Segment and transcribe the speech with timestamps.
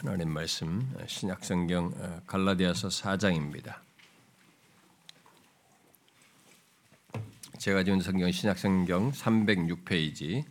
[0.00, 1.92] 하나님 말씀 신약 성경
[2.24, 3.80] 갈라디아서 4장입니다.
[7.58, 10.44] 제가 지은 성경 신약 성경 306페이지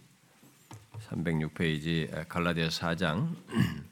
[1.08, 3.38] 306페이지 갈라디아서 4장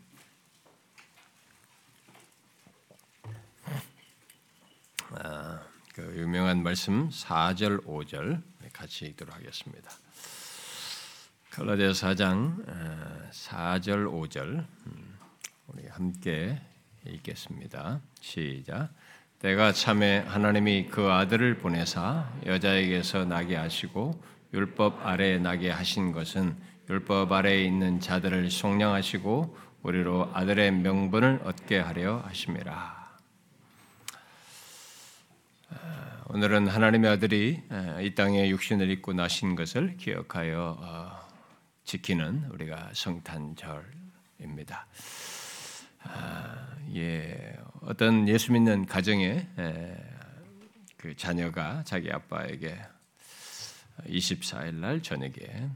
[5.12, 5.64] 아,
[5.94, 8.42] 그 유명한 말씀 4절 5절
[8.74, 9.90] 같이 읽도록 하겠습니다.
[11.52, 15.15] 갈라디아 4장 4절 5절
[15.76, 16.58] 우리 함께
[17.06, 18.00] 읽겠습니다.
[18.22, 18.90] 시작.
[19.40, 26.56] 때가 참에 하나님이 그 아들을 보내사 여자에게서 나게 하시고 율법 아래에 나게 하신 것은
[26.90, 33.18] 율법 아래에 있는 자들을 속량하시고 우리로 아들의 명분을 얻게 하려 하심이라.
[36.30, 37.62] 오늘은 하나님의 아들이
[38.02, 41.28] 이 땅에 육신을 입고 나신 것을 기억하여 어,
[41.84, 44.88] 지키는 우리가 성탄절입니다.
[46.06, 49.98] 아, 예, 어떤 예수 믿는 가정에 에,
[50.98, 52.80] 그 자녀가 자기 아빠에게
[54.06, 55.70] 24일 날 저녁에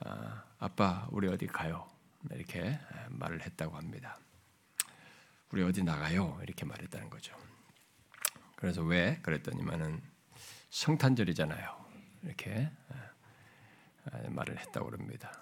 [0.00, 1.88] 아, 아빠 우리 어디 가요?
[2.30, 4.16] 이렇게 말을 했다고 합니다.
[5.50, 6.38] 우리 어디 나가요?
[6.42, 7.36] 이렇게 말했다는 거죠.
[8.56, 10.00] 그래서 왜 그랬더니만은
[10.70, 11.84] 성탄절이잖아요.
[12.22, 12.70] 이렇게
[14.28, 15.32] 말을 했다고 그럽니다.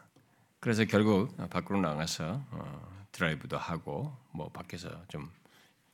[0.58, 5.30] 그래서 결국 밖으로 나가서 어, 드라이브도 하고 뭐 밖에서 좀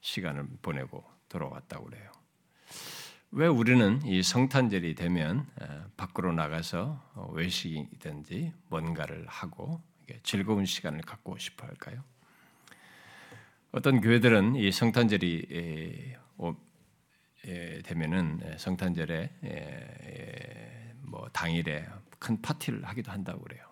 [0.01, 2.11] 시간을 보내고 돌아왔다고 그래요.
[3.33, 5.47] 왜 우리는 이 성탄절이 되면
[5.97, 9.83] 밖으로 나가서 어, 외식이든지 뭔가를 하고
[10.23, 12.03] 즐거운 시간을 갖고 싶어 할까요?
[13.73, 16.15] 어떤 교회들은 이 성탄절이
[17.85, 19.31] 되면은 성탄절에
[21.03, 21.87] 뭐 당일에
[22.19, 23.66] 큰 파티를 하기도 한다고 그래요.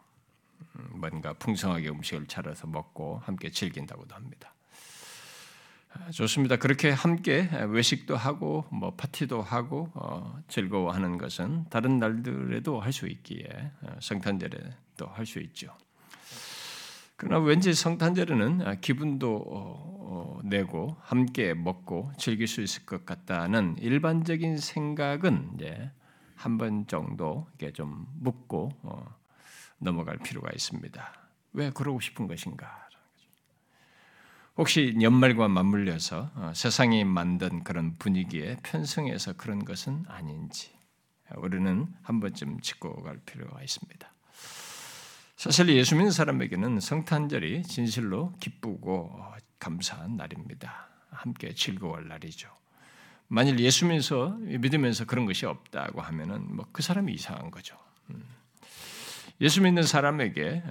[0.77, 4.55] 음, 뭔가 풍성하게 음식을 차려서 먹고 함께 즐긴다고도 합니다.
[5.93, 6.57] 아, 좋습니다.
[6.57, 13.47] 그렇게 함께 외식도 하고 뭐 파티도 하고 어, 즐거워하는 것은 다른 날들에도 할 수 있기에
[13.83, 15.73] 어, 성탄절에도 할 수 있죠.
[17.17, 23.77] 그러나 왠지 성탄절에는 아, 기분도 어, 어, 내고 함께 먹고 즐길 수 있을 것 같다는
[23.79, 25.91] 일반적인 생각은 이제
[26.35, 29.15] 한 번 정도 이게 좀 묻고 어,
[29.79, 31.13] 넘어갈 필요가 있습니다.
[31.55, 32.89] 왜 그러고 싶은 것인가?
[34.57, 40.73] 혹시 연말과 맞물려서 어, 세상이 만든 그런 분위기에 편성해서 그런 것은 아닌지
[41.37, 44.13] 우리는 한 번쯤 짚고 갈 필요가 있습니다.
[45.37, 49.21] 사실 예수 믿는 사람에게는 성탄절이 진실로 기쁘고
[49.59, 50.89] 감사한 날입니다.
[51.11, 52.49] 함께 즐거워할 날이죠.
[53.27, 57.77] 만일 예수 믿으면서 그런 것이 없다고 하면은 뭐 그 사람이 이상한 거죠.
[58.11, 58.23] 음.
[59.41, 60.63] 예수 믿는 사람에게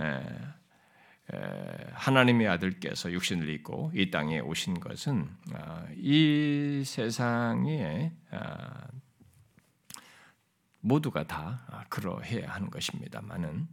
[1.93, 8.87] 하나님의 아들께서 육신을 입고 이 땅에 오신 것은 아, 이 세상에 아,
[10.81, 13.67] 모두가 다 그러해야 하는 것입니다만은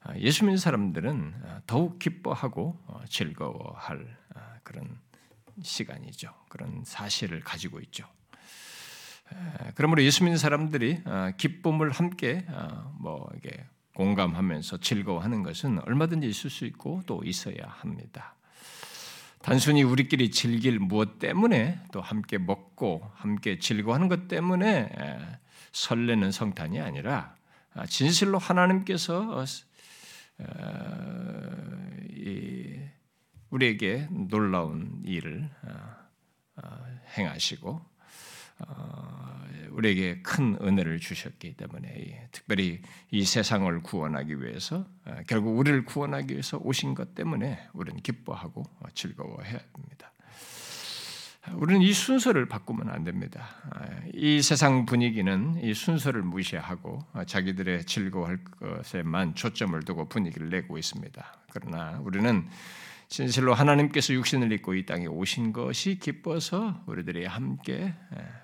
[0.00, 4.16] 아, 예수 믿는 사람들은 더욱 기뻐하고 어, 즐거워할
[4.62, 4.98] 그런
[5.62, 6.32] 시간이죠.
[6.48, 8.06] 그런 사실을 가지고 있죠.
[9.74, 11.02] 그러므로 예수 믿는 사람들이
[11.36, 12.46] 기쁨을 함께
[12.98, 13.66] 뭐 이게
[13.98, 18.36] 공감하면서 즐거워하는 것은 얼마든지 있을 수 있고 또 있어야 합니다.
[19.42, 24.88] 단순히 우리끼리 즐길 무엇 때문에 또 함께 먹고 함께 즐거워하는 것 때문에
[25.72, 27.34] 설레는 성탄이 아니라
[27.74, 29.44] 아, 진실로 하나님께서
[33.50, 35.96] 우리에게 놀라운 일을 아,
[36.54, 37.97] 아, 행하시고 어,
[39.70, 46.58] 우리에게 큰 은혜를 주셨기 때문에 특별히 이 세상을 구원하기 위해서 어, 결국 우리를 구원하기 위해서
[46.58, 48.64] 오신 것 때문에 우리는 기뻐하고
[48.94, 50.12] 즐거워해야 합니다.
[51.54, 53.48] 우리는 이 순서를 바꾸면 안 됩니다.
[54.12, 61.24] 이 세상 분위기는 이 순서를 무시하고 자기들의 즐거워할 것에만 초점을 두고 분위기를 내고 있습니다.
[61.52, 62.46] 그러나 우리는
[63.08, 67.94] 진실로 하나님께서 육신을 입고 이 땅에 오신 것이 기뻐서 우리들이 함께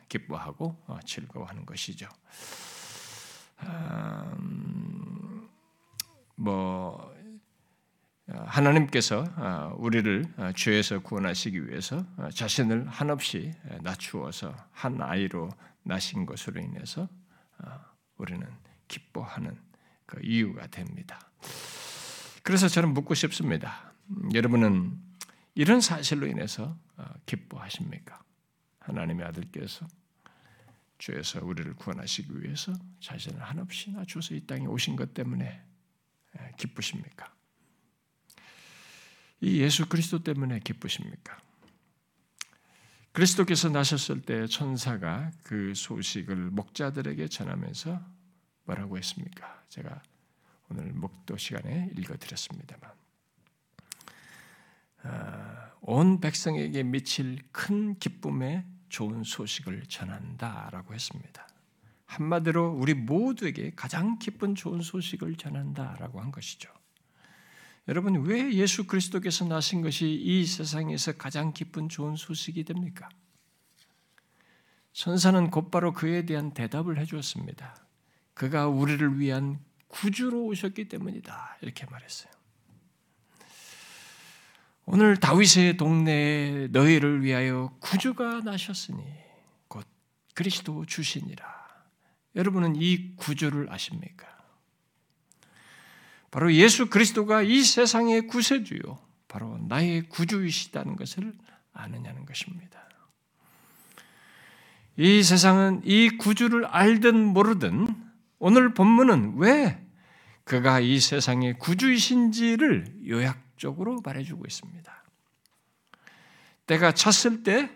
[0.09, 2.09] 기뻐하고 어, 즐거워하는 것이죠.
[3.63, 5.49] 음,
[6.37, 7.15] 뭐
[8.27, 13.53] 하나님께서 어, 우리를 어, 죄에서 구원하시기 위해서 자신을 한없이
[13.83, 15.51] 낮추어서 한 아이로
[15.83, 17.07] 나신 것으로 인해서
[18.17, 18.47] 우리는
[18.89, 19.59] 기뻐하는
[20.07, 21.21] 그 이유가 됩니다.
[22.43, 23.94] 그래서 저는 묻고 싶습니다.
[24.33, 24.99] 여러분은
[25.55, 28.23] 이런 사실로 인해서 어, 기뻐하십니까?
[28.81, 29.87] 하나님의 아들께서
[30.99, 35.63] 죄에서 우리를 구원하시기 위해서 자신을 한없이 낮춰서 이 땅에 오신 것 때문에
[36.57, 37.33] 기쁘십니까?
[39.41, 41.39] 이 예수 그리스도 때문에 기쁘십니까?
[43.13, 48.01] 그리스도께서 나셨을 때 천사가 그 소식을 목자들에게 전하면서
[48.65, 49.63] 뭐라고 했습니까?
[49.69, 50.03] 제가
[50.71, 53.04] 오늘 목도 시간에 읽어드렸습니다만 아,
[55.81, 61.47] 온 백성에게 미칠 큰 기쁨의 좋은 소식을 전한다라고 했습니다.
[62.07, 66.71] 한마디로 우리 모두에게 가장 기쁜 좋은 소식을 전한다라고 한 것이죠.
[67.89, 73.09] 여러분 왜 예수 그리스도께서 나신 것이 이 세상에서 가장 기쁜 좋은 소식이 됩니까?
[74.93, 77.77] 천사는 곧바로 그에 대한 대답을 해주었습니다.
[78.33, 79.59] 그가 우리를 위한
[79.89, 81.59] 구주로 오셨기 때문이다.
[81.61, 82.33] 이렇게 말했어요.
[84.87, 89.03] 오늘 다윗의 동네에 너희를 위하여 구주가 나셨으니
[89.69, 89.87] 곧
[90.35, 91.45] 그리스도 주시니라.
[92.37, 94.27] 여러분은 이 구주를 아십니까?
[96.31, 98.99] 바로 예수 그리스도가 이 세상의 구세주요,
[99.29, 101.33] 바로 나의 구주이시다는 것을
[101.73, 102.83] 아느냐는 것입니다.
[104.97, 107.95] 이 세상은 이 구주를 알든 모르든
[108.39, 109.81] 오늘 본문은 왜
[110.45, 115.05] 그가 이 세상의 구주이신지를 요약 적으로 말해주고 있습니다.
[116.67, 117.71] 때가 찼을 때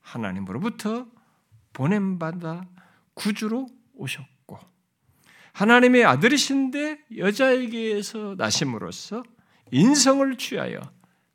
[0.00, 1.06] 하나님으로부터
[1.72, 2.66] 보냄받아
[3.14, 4.58] 구주로 오셨고
[5.52, 9.22] 하나님의 아들이신데 여자에게서 나심으로써
[9.70, 10.80] 인성을 취하여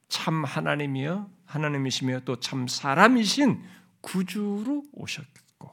[0.07, 3.61] 참 하나님이여 하나님이시며 또 참 사람이신
[4.01, 5.71] 구주로 오셨고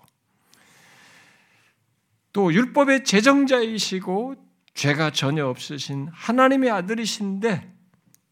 [2.32, 4.34] 또 율법의 제정자이시고
[4.74, 7.79] 죄가 전혀 없으신 하나님의 아들이신데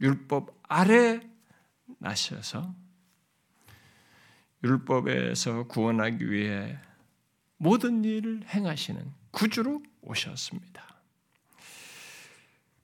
[0.00, 1.20] 율법 아래
[1.98, 2.74] 나셔서
[4.62, 6.78] 율법에서 구원하기 위해
[7.56, 10.86] 모든 일을 행하시는 구주로 오셨습니다.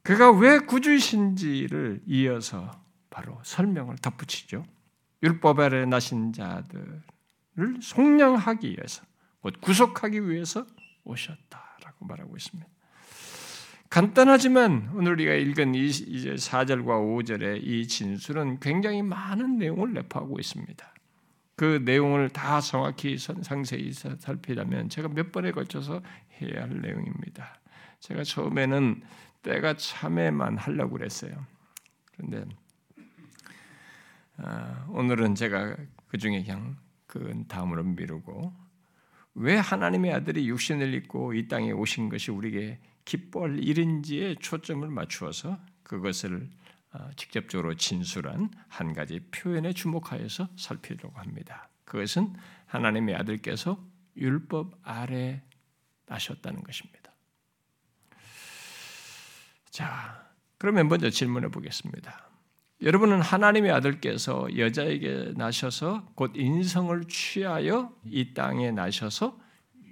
[0.02, 4.64] 그가 왜 구주이신지를 이어서 바로 설명을 덧붙이죠.
[5.22, 7.02] 율법 아래 나신 자들을
[7.80, 9.02] 속량하기 위해서,
[9.40, 10.66] 곧 구속하기 위해서
[11.04, 12.73] 오셨다라고 말하고 있습니다.
[13.94, 20.94] 간단하지만 오늘 우리가 읽은 이제 4절과 5절의 이 진술은 굉장히 많은 내용을 내포하고 있습니다.
[21.54, 26.02] 그 내용을 다 정확히 상세히 살피려면 제가 몇 번에 걸쳐서
[26.40, 27.60] 해야 할 내용입니다.
[28.00, 29.00] 제가 처음에는
[29.44, 31.46] 때가 참에만 하려고 그랬어요.
[32.16, 32.46] 그런데
[34.38, 35.76] 아, 오늘은 제가
[36.08, 36.76] 그 중에 그냥
[37.06, 38.52] 그 다음으로 미루고
[39.34, 46.50] 왜 하나님의 아들이 육신을 입고 이 땅에 오신 것이 우리에게 기뻐할 일인지에 초점을 맞추어서 그것을
[46.92, 51.68] 어, 직접적으로 진술한 한 가지 표현에 주목하여서 살피려고 합니다.
[51.84, 52.34] 그것은
[52.66, 53.84] 하나님의 아들께서
[54.16, 55.42] 율법 아래
[56.06, 57.12] 나셨다는 것입니다.
[59.70, 62.30] 자, 그러면 먼저 질문해 보겠습니다.
[62.82, 69.40] 여러분은 하나님의 아들께서 여자에게 나셔서 곧 인성을 취하여 이 땅에 나셔서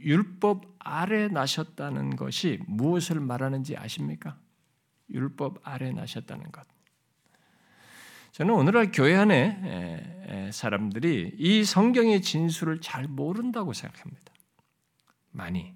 [0.05, 4.39] 율법 아래 나셨다는 것이 무엇을 말하는지 아십니까?
[5.11, 6.67] 율법 아래 나셨다는 것.
[8.33, 14.33] 저는 오늘날 교회 안에 사람들이 이 성경의 진술을 잘 모른다고 생각합니다.
[15.31, 15.75] 많이.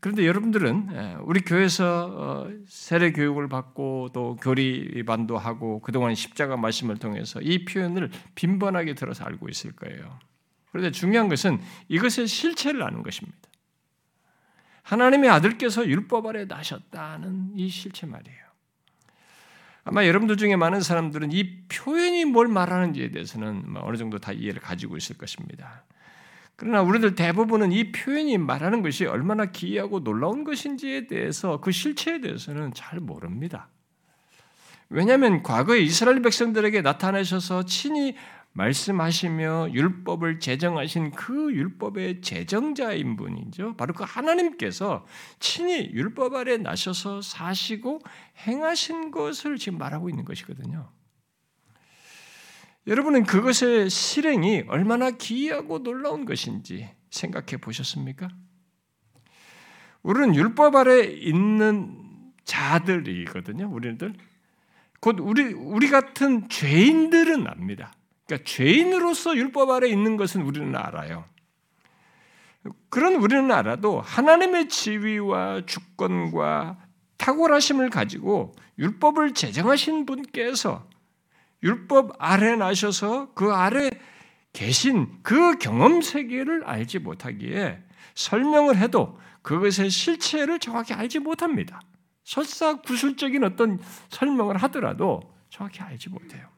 [0.00, 6.96] 아, 그런데 여러분들은 우리 교회에서 어, 세례 교육을 받고 또 교리반도 하고 그동안 십자가 말씀을
[6.98, 10.18] 통해서 이 표현을 빈번하게 들어서 알고 있을 거예요.
[10.72, 13.38] 그런데 중요한 것은 이것의 실체를 아는 것입니다.
[14.82, 18.38] 하나님의 아들께서 율법 아래 나셨다는 이 실체 말이에요.
[19.84, 24.60] 아마 여러분들 중에 많은 사람들은 이 표현이 뭘 말하는지에 대해서는 뭐 어느 정도 다 이해를
[24.60, 25.84] 가지고 있을 것입니다.
[26.60, 32.74] 그러나 우리들 대부분은 이 표현이 말하는 것이 얼마나 기이하고 놀라운 것인지에 대해서 그 실체에 대해서는
[32.74, 33.70] 잘 모릅니다.
[34.90, 38.14] 왜냐하면 과거에 이스라엘 백성들에게 나타나셔서 친히
[38.52, 43.76] 말씀하시며 율법을 제정하신 그 율법의 제정자인 분이죠.
[43.78, 45.06] 바로 그 하나님께서
[45.38, 48.00] 친히 율법 아래 나셔서 사시고
[48.46, 50.90] 행하신 것을 지금 말하고 있는 것이거든요.
[52.86, 58.28] 여러분은 그것의 실행이 얼마나 기이하고 놀라운 것인지 생각해 보셨습니까?
[60.02, 63.68] 우리는 율법 아래 있는 자들이거든요.
[63.70, 64.14] 우리들
[65.00, 67.92] 곧 우리 우리 같은 죄인들은 압니다.
[68.26, 71.24] 그러니까 죄인으로서 율법 아래 있는 것은 우리는 알아요.
[72.88, 76.78] 그런 우리는 알아도 하나님의 지위와 주권과
[77.16, 80.88] 탁월하심을 가지고 율법을 제정하신 분께서
[81.62, 83.90] 율법 아래 나셔서 그 아래
[84.52, 87.82] 계신 그 경험 세계를 알지 못하기에
[88.14, 91.80] 설명을 해도 그것의 실체를 정확히 알지 못합니다.
[92.24, 96.48] 설사 구술적인 어떤 설명을 하더라도 정확히 알지 못해요.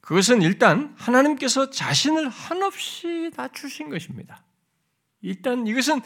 [0.00, 4.42] 그것은 일단 하나님께서 자신을 한없이 낮추신 것입니다.
[5.20, 6.00] 일단 이것은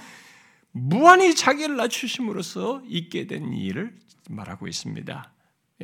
[0.73, 3.97] 무한히 자기를 낮추심으로써 있게 된 일을
[4.29, 5.34] 말하고 있습니다.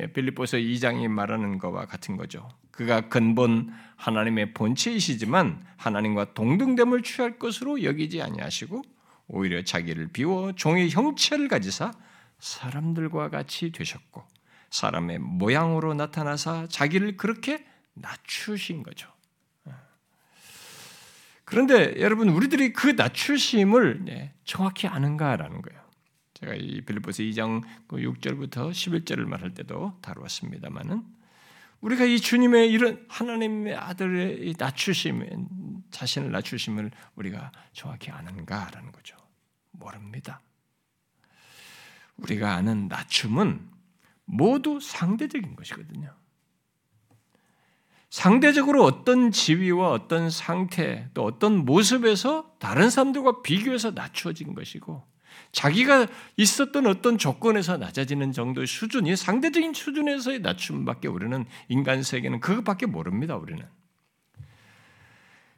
[0.01, 2.49] 예, 빌립보서 2장이 말하는 것과 같은 거죠.
[2.71, 8.81] 그가 근본 하나님의 본체이시지만 하나님과 동등됨을 취할 것으로 여기지 아니하시고
[9.27, 11.91] 오히려 자기를 비워 종의 형체를 가지사
[12.39, 14.23] 사람들과 같이 되셨고
[14.71, 19.09] 사람의 모양으로 나타나사 자기를 그렇게 낮추신 거죠.
[21.45, 25.80] 그런데 여러분 우리들이 그 낮추심을 정확히 아는가라는 거예요.
[26.41, 31.03] 제가 이 빌립보서 2장 6절부터 그 11절을 말할 때도 다루었습니다만은
[31.81, 39.15] 우리가 이 주님의 이런 하나님의 아들의 낮추심, 자신을 낮추심을 우리가 정확히 아는가라는 거죠.
[39.71, 40.41] 모릅니다.
[42.17, 43.67] 우리가 아는 낮춤은
[44.25, 46.15] 모두 상대적인 것이거든요.
[48.09, 55.11] 상대적으로 어떤 지위와 어떤 상태 또 어떤 모습에서 다른 사람들과 비교해서 낮추어진 것이고
[55.51, 56.07] 자기가
[56.37, 63.35] 있었던 어떤 조건에서 낮아지는 정도의 수준이 상대적인 수준에서의 낮춤밖에 우리는 인간 세계는 그것밖에 모릅니다.
[63.35, 63.63] 우리는.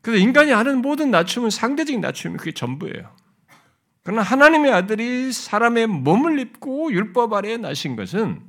[0.01, 3.15] 그래서 인간이 아는 모든 낮춤은 상대적인 낮춤이 그게 전부예요.
[4.03, 8.41] 그러나 하나님의 아들이 사람의 몸을 입고 율법 아래에 나신 것은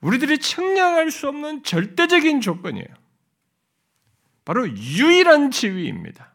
[0.00, 2.86] 우리들이 측량할 수 없는 절대적인 조건이에요.
[4.44, 6.32] 바로 유일한 지위입니다.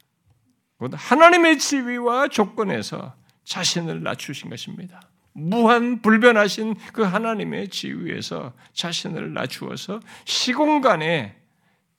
[0.92, 5.02] 하나님의 지위와 조건에서 자신을 낮추신 것입니다.
[5.34, 11.38] 무한 불변하신 그 하나님의 지위에서 자신을 낮추어서 시공간에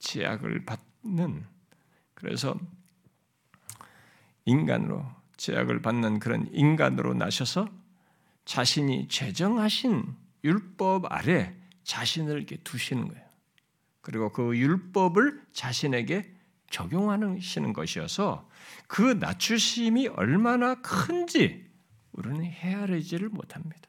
[0.01, 1.45] 제약을 받는
[2.15, 2.59] 그래서
[4.45, 5.05] 인간으로
[5.37, 7.69] 제약을 받는 그런 인간으로 나셔서
[8.45, 10.05] 자신이 제정하신
[10.45, 13.23] 율법 아래 자신을 이렇게 두시는 거예요.
[14.01, 16.33] 그리고 그 율법을 자신에게
[16.71, 18.49] 적용하시는 것이어서
[18.87, 21.65] 그 낮추심이 얼마나 큰지
[22.13, 23.81] 우리는 헤아리지를 못합니다.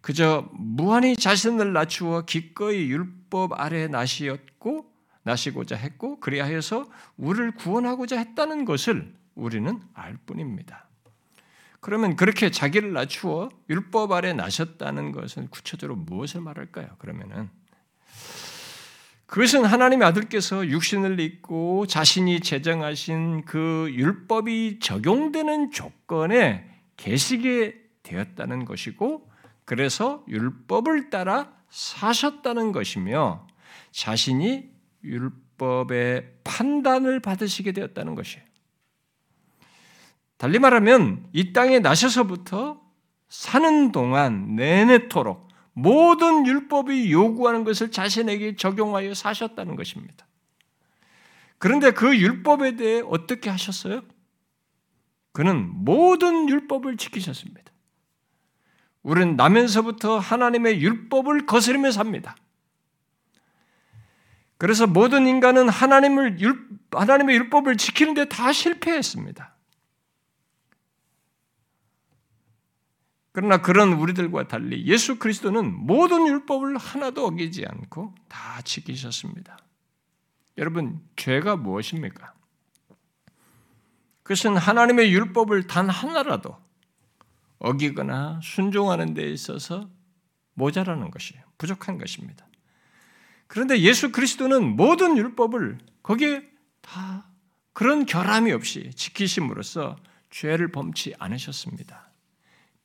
[0.00, 4.92] 그저 무한히 자신을 낮추어 기꺼이 율법 아래 나시었고
[5.24, 10.86] 나시고자 했고 그리하여서 우리를 구원하고자 했다는 것을 우리는 알 뿐입니다.
[11.80, 16.88] 그러면 그렇게 자기를 낮추어 율법 아래 나셨다는 것은 구체적으로 무엇을 말할까요?
[16.98, 17.50] 그러면은
[19.26, 26.64] 그것은 하나님의 아들께서 육신을 입고 자신이 제정하신 그 율법이 적용되는 조건에
[26.96, 29.28] 계시게 되었다는 것이고
[29.64, 33.46] 그래서 율법을 따라 사셨다는 것이며
[33.90, 34.70] 자신이
[35.02, 38.44] 율법의 판단을 받으시게 되었다는 것이에요.
[40.38, 42.80] 달리 말하면 이 땅에 나셔서부터
[43.28, 45.45] 사는 동안 내내토록
[45.78, 50.26] 모든 율법이 요구하는 것을 자신에게 적용하여 사셨다는 것입니다.
[51.58, 54.00] 그런데 그 율법에 대해 어떻게 하셨어요?
[55.32, 57.70] 그는 모든 율법을 지키셨습니다.
[59.02, 62.36] 우리는 나면서부터 하나님의 율법을 거스르며 삽니다.
[64.56, 66.38] 그래서 모든 인간은 하나님을
[66.90, 69.55] 하나님의 율법을 지키는데 다 실패했습니다.
[73.36, 79.58] 그러나 그런 우리들과 달리 예수 그리스도는 모든 율법을 하나도 어기지 않고 다 지키셨습니다.
[80.56, 82.32] 여러분, 죄가 무엇입니까?
[84.22, 86.56] 그것은 하나님의 율법을 단 하나라도
[87.58, 89.86] 어기거나 순종하는 데 있어서
[90.54, 91.42] 모자라는 것이에요.
[91.58, 92.46] 부족한 것입니다.
[93.48, 96.42] 그런데 예수 그리스도는 모든 율법을 거기에
[96.80, 97.26] 다
[97.74, 99.96] 그런 결함이 없이 지키심으로써
[100.30, 102.05] 죄를 범치 않으셨습니다.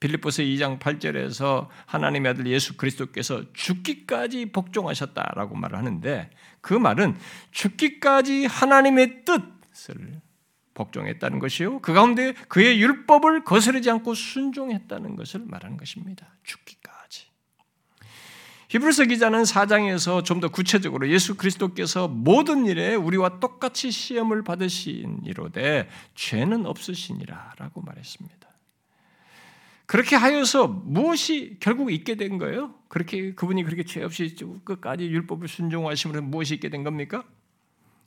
[0.01, 6.29] 빌립보서 2장 8절에서 하나님의 아들 예수 그리스도께서 죽기까지 복종하셨다라고 말을 하는데
[6.59, 7.15] 그 말은
[7.51, 10.21] 죽기까지 하나님의 뜻을
[10.73, 11.79] 복종했다는 것이요.
[11.79, 16.35] 그 가운데 그의 율법을 거스르지 않고 순종했다는 것을 말하는 것입니다.
[16.43, 17.27] 죽기까지.
[18.69, 25.89] 히브리서 기자는 4장에서 좀 더 구체적으로 예수 그리스도께서 모든 일에 우리와 똑같이 시험을 받으신 이로되
[26.15, 28.50] 죄는 없으시니라라고 말했습니다.
[29.91, 32.73] 그렇게 하여서 무엇이 결국 있게 된 거예요?
[32.87, 34.33] 그렇게 그분이 그렇게 죄 없이
[34.63, 37.25] 끝까지 율법을 순종하심으로 무엇이 있게 된 겁니까?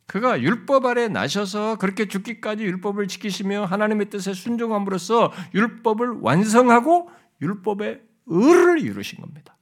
[0.07, 7.11] 그가 율법 아래 나셔서 그렇게 죽기까지 율법을 지키시며 하나님의 뜻에 순종함으로써 율법을 완성하고
[7.43, 9.55] 율법의 의를 이루신 겁니다.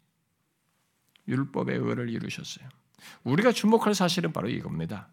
[1.27, 2.69] 율법의 의를 이루셨어요.
[3.25, 5.09] 우리가 주목할 사실은 바로 이겁니다.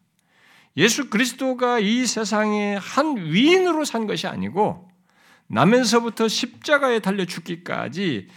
[0.77, 4.88] 예수 그리스도가 이 세상에 한 위인으로 산 것이 아니고
[5.49, 8.27] 나면서부터 십자가에 달려 죽기까지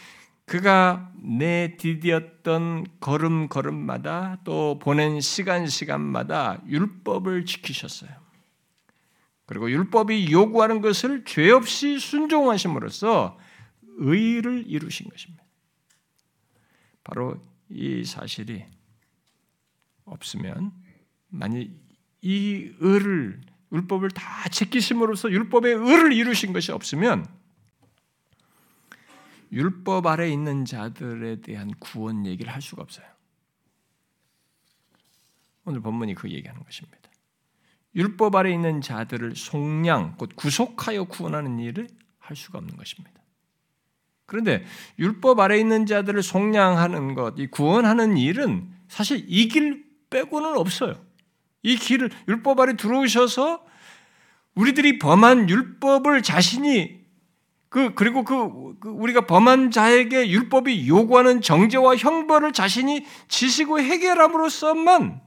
[0.46, 8.10] 그가 내 디디었던 걸음 걸음마다 또 보낸 시간 시간마다 율법을 지키셨어요.
[9.46, 13.38] 그리고 율법이 요구하는 것을 죄 없이 순종하심으로써
[13.98, 15.44] 의를 이루신 것입니다.
[17.04, 18.64] 바로 이 사실이
[20.04, 20.72] 없으면
[21.28, 21.66] 만약
[22.22, 23.40] 이 의를
[23.72, 27.26] 율법을 다 지키심으로써 율법의 의를 이루신 것이 없으면
[29.50, 33.06] 율법 아래 있는 자들에 대한 구원 얘기를 할 수가 없어요.
[35.64, 36.98] 오늘 본문이 그 얘기하는 것입니다.
[37.94, 41.88] 율법 아래 있는 자들을 속량, 곧 구속하여 구원하는 일을
[42.18, 43.12] 할 수가 없는 것입니다.
[44.24, 44.64] 그런데
[44.98, 50.94] 율법 아래 있는 자들을 속량하는 것, 이 구원하는 일은 사실 이 길 빼고는 없어요.
[51.62, 53.64] 이 길을 율법 아래 들어오셔서
[54.54, 57.02] 우리들이 범한 율법을 자신이
[57.68, 65.22] 그 그리고 그, 그 우리가 범한 자에게 율법이 요구하는 정죄와 형벌을 자신이 지시고 해결함으로써만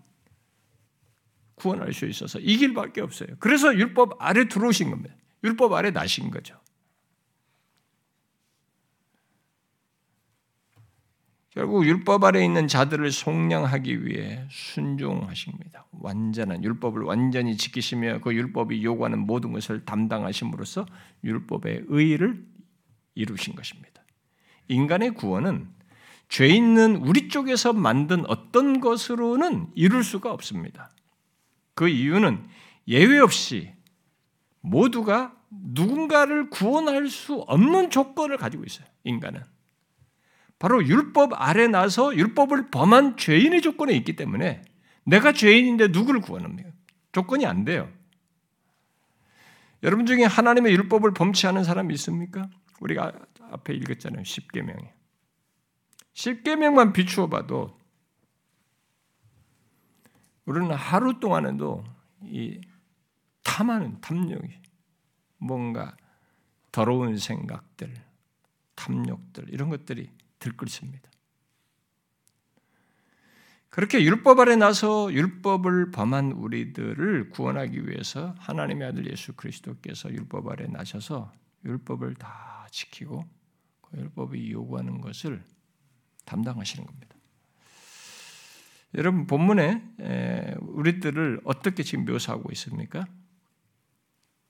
[1.55, 3.29] 구원할 수 있어서 이 길밖에 없어요.
[3.39, 5.15] 그래서 율법 아래 들어오신 겁니다.
[5.43, 6.55] 율법 아래 나신 거죠.
[11.55, 15.85] 결국 율법 아래 있는 자들을 속량하기 위해 순종하십니다.
[15.91, 20.85] 완전한 율법을 완전히 지키시며 그 율법이 요구하는 모든 것을 담당하심으로써
[21.23, 22.45] 율법의 의를
[23.15, 24.03] 이루신 것입니다.
[24.67, 25.69] 인간의 구원은
[26.27, 30.91] 죄 있는 우리 쪽에서 만든 어떤 것으로는 이룰 수가 없습니다.
[31.73, 32.45] 그 이유는
[32.89, 33.71] 예외 없이
[34.59, 38.85] 모두가 누군가를 구원할 수 없는 조건을 가지고 있어요.
[39.05, 39.54] 인간은.
[40.59, 44.63] 바로 율법 아래 나서 율법을 범한 죄인의 조건에 있기 때문에
[45.03, 46.69] 내가 죄인인데 누구를 구원합니까?
[47.11, 47.91] 조건이 안 돼요.
[49.83, 52.49] 여러분 중에 하나님의 율법을 범치 않은 사람이 있습니까?
[52.79, 53.11] 우리가
[53.51, 54.23] 앞에 읽었잖아요.
[54.23, 54.89] 10계명이.
[56.13, 57.77] 10계명만 비추어 봐도
[60.45, 61.83] 우리는 하루 동안에도
[62.23, 62.61] 이
[63.43, 64.61] 탐하는 탐욕이
[65.37, 65.95] 뭔가
[66.71, 67.93] 더러운 생각들,
[68.75, 70.09] 탐욕들 이런 것들이
[70.45, 71.09] 들끓습니다.
[73.69, 80.65] 그렇게 율법 아래 나서 율법을 범한 우리들을 구원하기 위해서 하나님의 아들 예수 그리스도께서 율법 아래
[80.67, 81.33] 나셔서
[81.65, 83.25] 율법을 다 지키고
[83.81, 85.43] 그 율법이 요구하는 것을
[86.23, 87.15] 담당하시는 겁니다.
[88.93, 93.05] 여러분 본문에 우리들을 어떻게 지금 묘사하고 있습니까?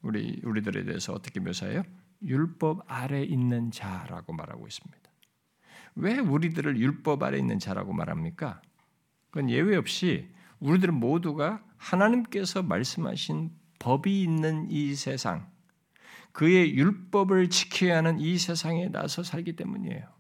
[0.04, 1.82] 우리 우리들에 대해서 어떻게 묘사해요?
[2.22, 5.05] 율법 아래 있는 자라고 말하고 있습니다.
[5.96, 8.62] 왜 우리들을 율법 아래 있는 자라고 말합니까?
[9.30, 10.30] 그건 예외 없이
[10.60, 15.50] 우리들 모두가 하나님께서 말씀하신 법이 있는 이 세상,
[16.32, 20.16] 그의 율법을 지켜야 하는 이 세상에 나서 살기 때문이에요.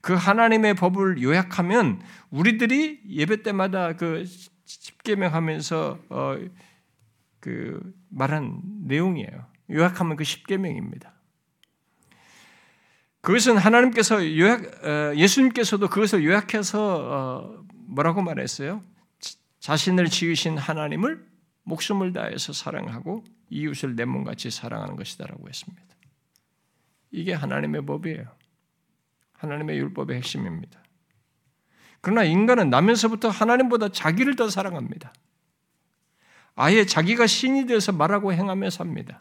[0.00, 4.24] 그 하나님의 법을 요약하면 우리들이 예배 때마다 그
[4.64, 6.36] 십계명하면서 어,
[7.40, 9.46] 그 말한 내용이에요.
[9.70, 11.17] 요약하면 그 십계명입니다.
[13.28, 18.82] 그것은 하나님께서 요약, 어, 예수님께서도 그것을 요약해서 어, 뭐라고 말했어요?
[19.60, 21.28] 자신을 지으신 하나님을
[21.64, 25.84] 목숨을 다해서 사랑하고 이웃을 내 몸같이 사랑하는 것이다라고 했습니다.
[27.10, 28.24] 이게 하나님의 법이에요.
[29.34, 30.80] 하나님의 율법의 핵심입니다.
[32.00, 35.12] 그러나 인간은 나면서부터 하나님보다 자기를 더 사랑합니다.
[36.54, 39.20] 아예 자기가 신이 되어서 말하고 행하며 삽니다.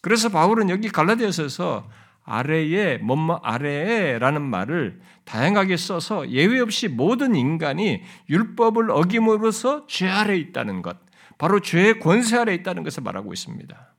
[0.00, 8.90] 그래서 바울은 여기 갈라디아서에서 아래에 뭐뭐 아래에라는 말을 다양하게 써서 예외 없이 모든 인간이 율법을
[8.90, 10.98] 어김으로써 죄 아래 있다는 것,
[11.38, 13.94] 바로 죄의 권세 아래 있다는 것을 말하고 있습니다.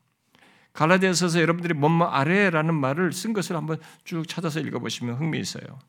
[0.74, 5.80] 갈라디아서서 여러분들이 뭐뭐 아래라는 말을 쓴 것을 한번 쭉 찾아서 읽어보시면 흥미 있어요.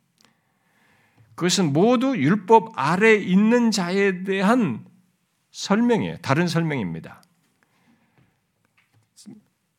[1.35, 4.85] 그것은 모두 율법 아래 있는 자에 대한
[5.51, 6.19] 설명이에요.
[6.19, 7.23] 다른 설명입니다.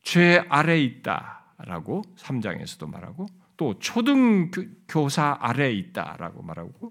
[0.01, 1.44] 죄 아래 있다.
[1.57, 4.51] 라고 3장에서도 말하고 또 초등
[4.87, 6.89] 교사 아래에 있다라고 말하고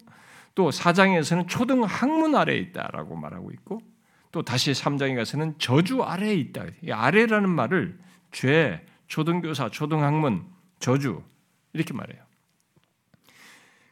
[0.54, 3.80] 또 4장에서는 초등 학문 아래에 있다라고 말하고 있고
[4.32, 6.64] 또 다시 3장에 가서는 저주 아래에 있다.
[6.82, 7.98] 이 아래라는 말을
[8.32, 10.46] 죄, 초등교사, 초등학문,
[10.80, 11.22] 저주
[11.72, 12.23] 이렇게 말해요.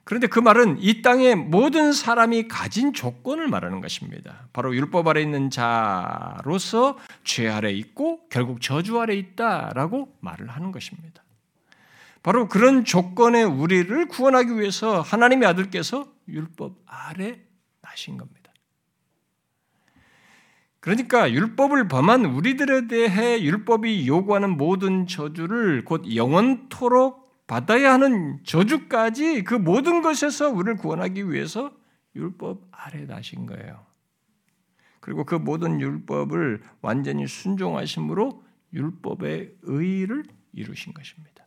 [0.05, 4.49] 그런데 그 말은 이 땅의 모든 사람이 가진 조건을 말하는 것입니다.
[4.53, 11.23] 바로 율법 아래 있는 자로서 죄 아래 있고 결국 저주 아래 있다라고 말을 하는 것입니다.
[12.23, 17.41] 바로 그런 조건의 우리를 구원하기 위해서 하나님의 아들께서 율법 아래
[17.81, 18.43] 나신 겁니다.
[20.81, 27.22] 그러니까 율법을 범한 우리들에 대해 율법이 요구하는 모든 저주를 곧 영원토록
[27.53, 31.71] 받아야 하는 저주까지 그 모든 것에서 우리를 구원하기 위해서
[32.17, 33.85] 율법 아래 나신 거예요.
[35.01, 41.47] 그리고 그 모든 율법을 완전히 순종하심으로 율법의 의의를 이루신 것입니다.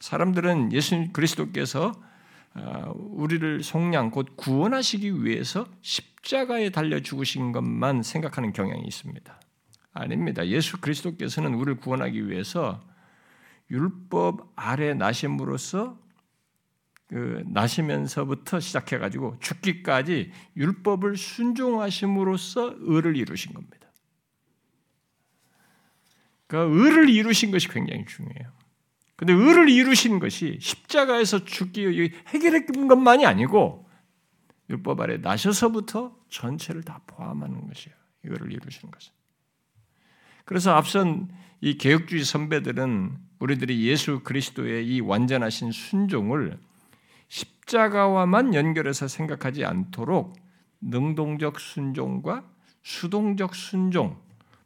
[0.00, 1.92] 사람들은 예수 그리스도께서
[2.54, 9.40] 어, 우리를 속량 곧 구원하시기 위해서 십자가에 달려 죽으신 것만 생각하는 경향이 있습니다.
[9.92, 10.46] 아닙니다.
[10.46, 12.80] 예수 그리스도께서는 우리를 구원하기 위해서
[13.70, 15.98] 율법 아래 나심으로써
[17.06, 23.88] 그 나시면서부터 시작해 가지고 죽기까지 율법을 순종하심으로써 의를 이루신 겁니다.
[26.46, 28.52] 그 의를 이루신 것이 굉장히 중요해요.
[29.16, 33.88] 근데 의를 이루신 것이 십자가에서 죽기 해결했던 것만이 아니고
[34.70, 37.96] 율법 아래 나셔서부터 전체를 다 포함하는 것이에요.
[38.24, 39.12] 의를 이루시는 것은.
[40.44, 41.28] 그래서 앞선
[41.60, 46.58] 이 개혁주의 선배들은 우리들이 예수 그리스도의 이 완전하신 순종을
[47.28, 50.36] 십자가와만 연결해서 생각하지 않도록
[50.80, 52.44] 능동적 순종과
[52.82, 54.16] 수동적 순종,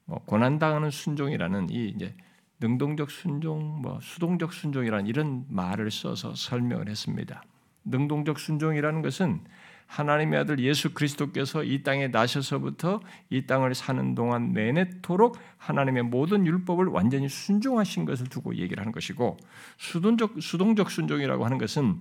[0.05, 2.15] 뭐 고난당하는 순종이라는 이 이제
[2.61, 7.43] 능동적 순종, 뭐 수동적 순종이라는 이런 말을 써서 설명을 했습니다.
[7.85, 9.41] 능동적 순종이라는 것은
[9.89, 16.87] 하나님의 아들 예수 그리스도께서 이 땅에 나셔서부터 이 땅을 사는 동안 내내토록 하나님의 모든 율법을
[16.87, 19.39] 완전히 순종하신 것을 두고 얘기를 하는 것이고
[19.79, 21.99] 수동적 수동적 순종이라고 하는 것은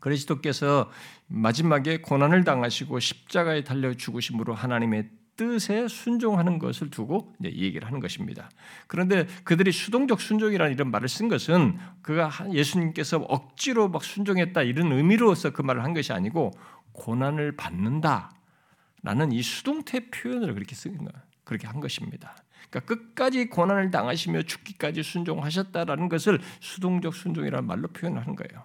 [0.00, 0.90] 그리스도께서
[1.28, 8.50] 마지막에 고난을 당하시고 십자가에 달려 죽으심으로 하나님의 뜻에 순종하는 것을 두고 이제 얘기를 하는 것입니다.
[8.86, 15.50] 그런데 그들이 수동적 순종이라는 이런 말을 쓴 것은 그가 예수님께서 억지로 막 순종했다 이런 의미로서
[15.50, 16.52] 그 말을 한 것이 아니고
[16.92, 21.10] 고난을 받는다라는 이 수동태 표현을 그렇게 쓴 거,
[21.44, 22.36] 그렇게 한 것입니다.
[22.70, 28.64] 그러니까 끝까지 고난을 당하시며 죽기까지 순종하셨다라는 것을 수동적 순종이라는 말로 표현하는 거예요.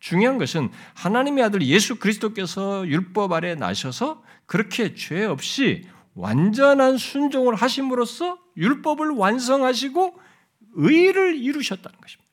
[0.00, 8.38] 중요한 것은 하나님의 아들 예수 그리스도께서 율법 아래 나셔서 그렇게 죄 없이 완전한 순종을 하심으로써
[8.56, 10.20] 율법을 완성하시고
[10.74, 12.30] 의를 이루셨다는 것입니다.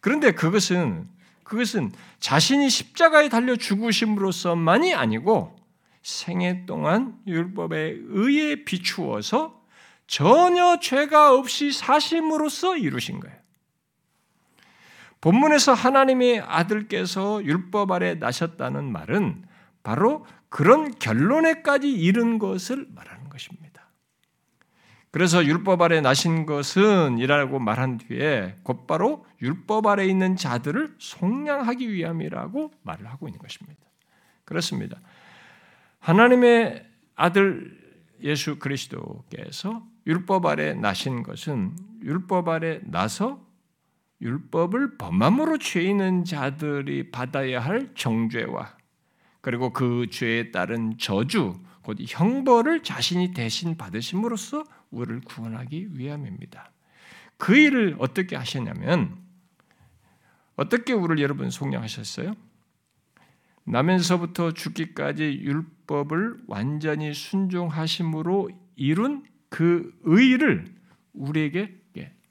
[0.00, 1.08] 그런데 그것은
[1.46, 5.56] 그것은 자신이 십자가에 달려 죽으심으로써만이 아니고
[6.02, 9.62] 생애 동안 율법의 의에 비추어서
[10.08, 13.36] 전혀 죄가 없이 사심으로써 이루신 거예요.
[15.20, 19.44] 본문에서 하나님의 아들께서 율법 아래 나셨다는 말은
[19.84, 23.65] 바로 그런 결론에까지 이른 것을 말하는 것입니다.
[25.16, 32.70] 그래서 율법 아래 나신 것은 이라고 말한 뒤에 곧바로 율법 아래 있는 자들을 속량하기 위함이라고
[32.82, 33.80] 말을 하고 있는 것입니다.
[34.44, 35.00] 그렇습니다.
[36.00, 43.42] 하나님의 아들 예수 그리스도께서 율법 아래 나신 것은 율법 아래 나서
[44.20, 48.76] 율법을 범함으로 죄 있는 자들이 받아야 할 정죄와
[49.40, 56.72] 그리고 그 죄에 따른 저주, 곧 형벌을 자신이 대신 받으심으로써 우리를 구원하기 위함입니다.
[57.36, 59.18] 그 일을 어떻게 하셨냐면
[60.56, 62.34] 어떻게 우리를 여러분 속량하셨어요?
[63.64, 70.74] 나면서부터 죽기까지 율법을 완전히 순종하심으로 이룬 그 의를
[71.12, 71.86] 우리에게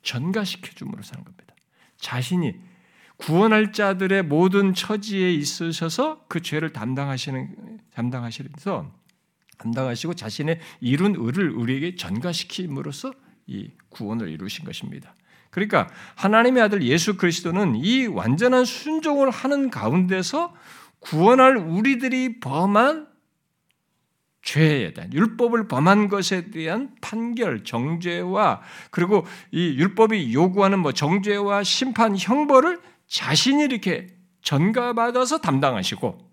[0.06, 1.56] 전가시켜 줌으로 사는 겁니다.
[1.98, 2.54] 자신이
[3.18, 8.94] 구원할 자들의 모든 처지에 있으셔서 그 죄를 담당하시는 담당하시면서
[9.58, 13.14] 담당하시고 자신의 이룬 의를 우리에게 전가시킴으로써
[13.48, 15.16] 이 구원을 이루신 것입니다.
[15.50, 20.54] 그러니까 하나님의 아들 예수 그리스도는 이 완전한 순종을 하는 가운데서
[21.00, 23.08] 구원할 우리들이 범한
[24.42, 32.16] 죄에 대한 율법을 범한 것에 대한 판결, 정죄와 그리고 이 율법이 요구하는 뭐 정죄와 심판,
[32.18, 34.08] 형벌을 자신이 이렇게
[34.42, 36.25] 전가받아서 담당하시고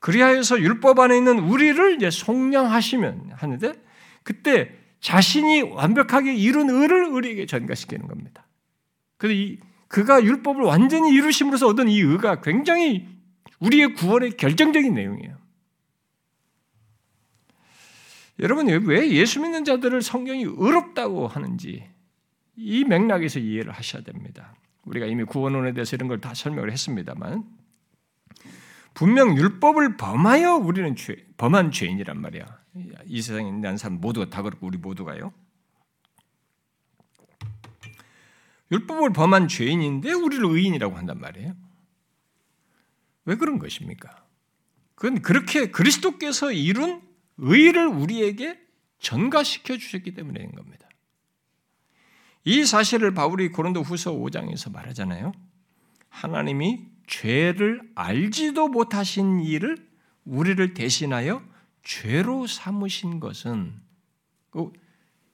[0.00, 3.72] 그리하여서 율법 안에 있는 우리를 이제 속량하시면 하는데
[4.22, 8.46] 그때 자신이 완벽하게 이룬 의를 우리에게 전가시키는 겁니다.
[9.16, 9.58] 그래서 이
[9.88, 13.08] 그가 율법을 완전히 이루심으로써 얻은 이 의가 굉장히
[13.58, 15.36] 우리의 구원의 결정적인 내용이에요.
[18.38, 21.84] 여러분 왜 예수 믿는 자들을 성경이 의롭다고 하는지
[22.56, 24.54] 이 맥락에서 이해를 하셔야 됩니다.
[24.84, 27.44] 우리가 이미 구원론에 대해서 이런 걸 다 설명을 했습니다만
[28.94, 32.60] 분명 율법을 범하여 우리는 죄, 범한 죄인이란 말이야.
[33.06, 35.32] 이 세상에 있는 사람 모두가 다 그렇고 우리 모두가요.
[38.70, 41.54] 율법을 범한 죄인인데 우리를 의인이라고 한단 말이에요.
[43.24, 44.24] 왜 그런 것입니까?
[44.94, 47.02] 그건 그렇게 그리스도께서 이룬
[47.38, 48.60] 의를 우리에게
[48.98, 50.88] 전가시켜 주셨기 때문인 겁니다.
[52.44, 55.32] 이 사실을 바울이 고린도 후서 5장에서 말하잖아요.
[56.08, 59.76] 하나님이 죄를 알지도 못하신 일을
[60.24, 61.42] 우리를 대신하여
[61.82, 63.74] 죄로 삼으신 것은
[64.50, 64.72] 그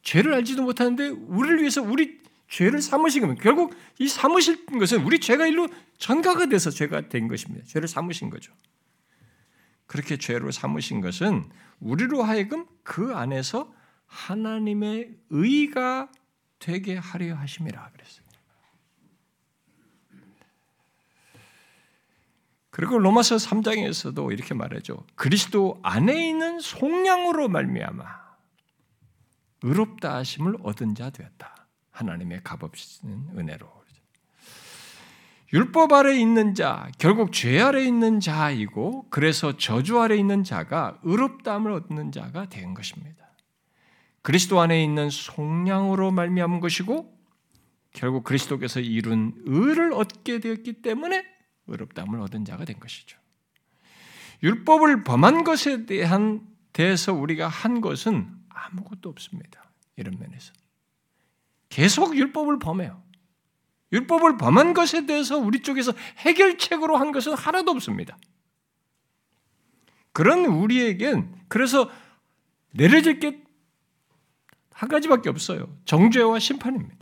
[0.02, 3.42] 죄를 알지도 못하는데 우리를 위해서 우리 죄를 삼으신 겁니다.
[3.42, 7.66] 결국 이 삼으신 것은 우리 죄가 일로 전가가 돼서 죄가 된 것입니다.
[7.66, 8.52] 죄를 삼으신 거죠.
[9.86, 11.44] 그렇게 죄로 삼으신 것은
[11.80, 13.72] 우리로 하여금 그 안에서
[14.06, 16.10] 하나님의 의가
[16.58, 17.82] 되게 하려 하심이라
[22.76, 25.02] 그리고 로마서 3장에서도 이렇게 말하죠.
[25.14, 28.04] 그리스도 안에 있는 속량으로 말미암아
[29.62, 31.68] 의롭다 하심을 얻은 자 되었다.
[31.90, 33.66] 하나님의 값없는 은혜로.
[35.54, 41.72] 율법 아래 있는 자, 결국 죄 아래 있는 자이고 그래서 저주 아래 있는 자가 의롭다함을
[41.72, 43.24] 얻는 자가 된 것입니다.
[44.20, 47.10] 그리스도 안에 있는 속량으로 말미암은 것이고
[47.94, 51.35] 결국 그리스도께서 이룬 의를 얻게 되었기 때문에
[51.66, 53.18] 의롭다함을 얻은 자가 된 것이죠.
[54.42, 59.70] 율법을 범한 것에 대한 대해서 우리가 한 것은 아무것도 없습니다.
[59.96, 60.52] 이런 면에서
[61.68, 63.02] 계속 율법을 범해요.
[63.92, 68.18] 율법을 범한 것에 대해서 우리 쪽에서 해결책으로 한 것은 하나도 없습니다.
[70.12, 71.90] 그런 우리에겐 그래서
[72.72, 73.46] 내려질 게
[74.76, 75.74] 한 가지밖에 없어요.
[75.86, 76.95] 정죄와 심판입니다.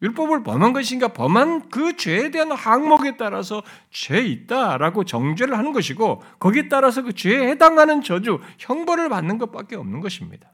[0.00, 6.68] 율법을 범한 것인가 범한 그 죄에 대한 항목에 따라서 죄 있다라고 정죄를 하는 것이고 거기에
[6.68, 10.52] 따라서 그 죄에 해당하는 저주, 형벌을 받는 것밖에 없는 것입니다.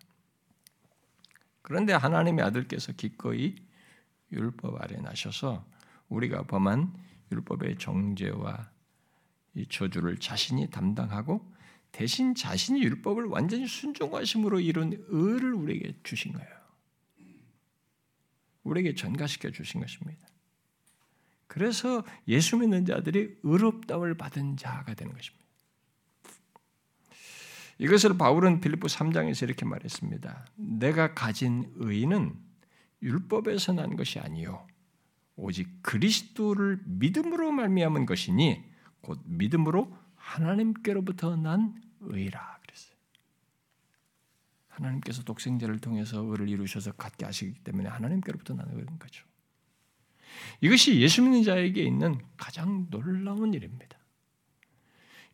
[1.62, 3.56] 그런데 하나님의 아들께서 기꺼이
[4.32, 5.64] 율법 아래 나셔서
[6.08, 6.92] 우리가 범한
[7.32, 8.70] 율법의 정죄와
[9.54, 11.52] 이 저주를 자신이 담당하고
[11.92, 16.63] 대신 자신이 율법을 완전히 순종하심으로 이룬 의를 우리에게 주신 거예요.
[18.64, 20.26] 우리에게 전가시켜 주신 것입니다.
[21.46, 25.44] 그래서 예수 믿는 자들이 의롭다을 받은 자가 되는 것입니다.
[27.78, 30.46] 이것을 바울은 빌립보 3장에서 이렇게 말했습니다.
[30.56, 32.34] 내가 가진 의는
[33.02, 34.66] 율법에서 난 것이 아니요
[35.36, 38.64] 오직 그리스도를 믿음으로 말미암은 것이니
[39.00, 42.53] 곧 믿음으로 하나님께로부터 난 의라.
[44.74, 49.24] 하나님께서 독생자를 통해서 의를 이루셔서 갖게 하시기 때문에 하나님께로부터 난 의인 거죠.
[50.60, 53.98] 이것이 예수 믿는 자에게 있는 가장 놀라운 일입니다.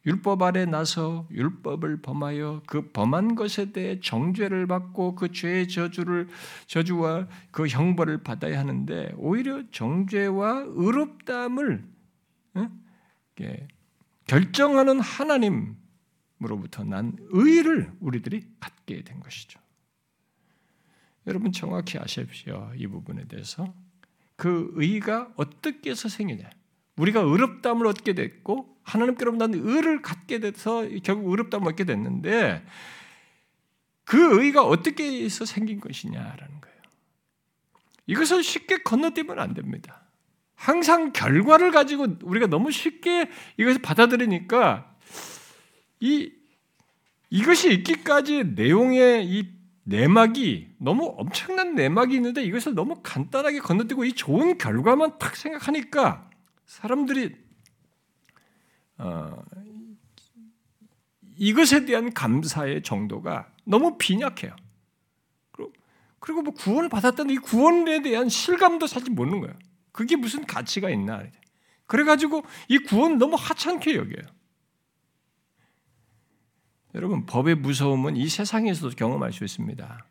[0.06, 6.28] 율법 아래 나서 율법을 범하여 그 범한 것에 대해 정죄를 받고 그 죄의 저주를
[6.66, 11.84] 저주와 그 형벌을 받아야 하는데 오히려 정죄와 의롭다함을
[14.26, 15.74] 결정하는 하나님으
[16.48, 19.60] 로부터 난 의를 우리들이 갖게 된 것이죠.
[21.26, 23.74] 여러분 정확히 아십시오 이 부분에 대해서
[24.36, 26.48] 그 의가 어떻게 해서 생기냐?
[26.96, 32.64] 우리가 의롭다함을 얻게 됐고 하나님께로부터 의를 갖게 돼서 결국 의롭다함을 얻게 됐는데
[34.04, 36.76] 그 의가 어떻게 해서 생긴 것이냐라는 거예요.
[38.06, 40.02] 이것을 쉽게 건너뛰면 안 됩니다.
[40.54, 44.89] 항상 결과를 가지고 우리가 너무 쉽게 이것을 받아들이니까
[46.00, 46.32] 이
[47.30, 54.58] 이것이 있기까지 내용의 이 내막이 너무 엄청난 내막이 있는데 이것을 너무 간단하게 건너뛰고 이 좋은
[54.58, 56.28] 결과만 탁 생각하니까
[56.66, 57.36] 사람들이
[58.98, 59.42] 어,
[61.36, 64.54] 이것에 대한 감사의 정도가 너무 빈약해요.
[66.18, 69.58] 그리고 뭐 구원을 받았다는 이 구원에 대한 실감도 사실 모르는 거예요.
[69.90, 71.24] 그게 무슨 가치가 있나?
[71.86, 74.39] 그래가지고 이 구원 너무 하찮게 여겨요.
[76.94, 80.06] 여러분 법의 무서움은 이 세상에서도 경험할 수 있습니다.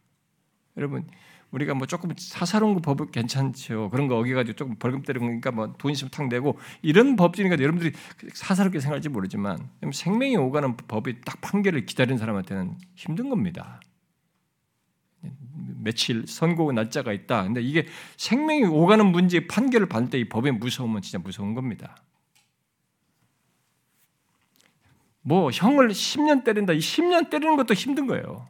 [0.77, 1.07] 여러분
[1.51, 3.89] 우리가 뭐 조금 사사로운 거 법은 괜찮죠.
[3.89, 7.93] 그런 거 어겨가지고 조금 벌금 때리고 그러니까 뭐 돈 있으면 탁 내고 이런 법이니까 여러분들이
[8.33, 13.79] 사사롭게 생각할지 모르지만 생명이 오가는 법이 딱 판결을 기다리는 사람한테는 힘든 겁니다.
[15.81, 17.43] 며칠 선고 날짜가 있다.
[17.43, 17.87] 근데 이게
[18.17, 21.95] 생명이 오가는 문제 판결을 받을 때 이 법의 무서움은 진짜 무서운 겁니다.
[25.29, 26.73] 뭐 형을 10년 때린다.
[26.73, 28.47] 이 10년 때리는 것도 힘든 거예요.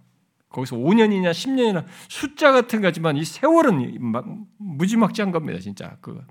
[0.47, 4.25] 거기서 5년이냐 10년이나 숫자 같은 거지만 이 세월은 막
[4.57, 5.59] 무지막지한 겁니다.
[5.59, 6.25] 진짜 그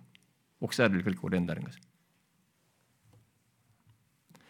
[0.61, 1.79] 옥사를 그렇게 오래 한다는 것은.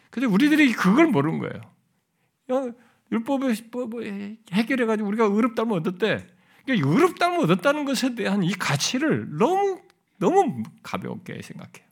[0.09, 2.73] 근데 우리들이 그걸 모르는 거예요.
[3.11, 6.25] 율법을 해결해 가지고 우리가 의롭다면 얻었대.
[6.63, 9.81] 그러니까 의롭다면 얻었다는 것에 대한 이 가치를 너무
[10.17, 11.89] 너무 가볍게 생각해요.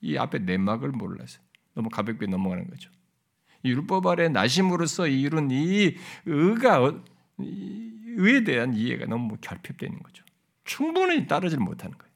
[0.00, 1.38] 이 앞에 내막을 몰라서
[1.72, 2.90] 너무 가볍게 넘어가는 거죠.
[3.66, 6.92] 율법 아래 나심으로써 이룬 이 의가
[7.38, 10.24] 의에 대한 이해가 너무 결핍되어 있는 거죠.
[10.64, 12.12] 충분히 따르지 못하는 거예요.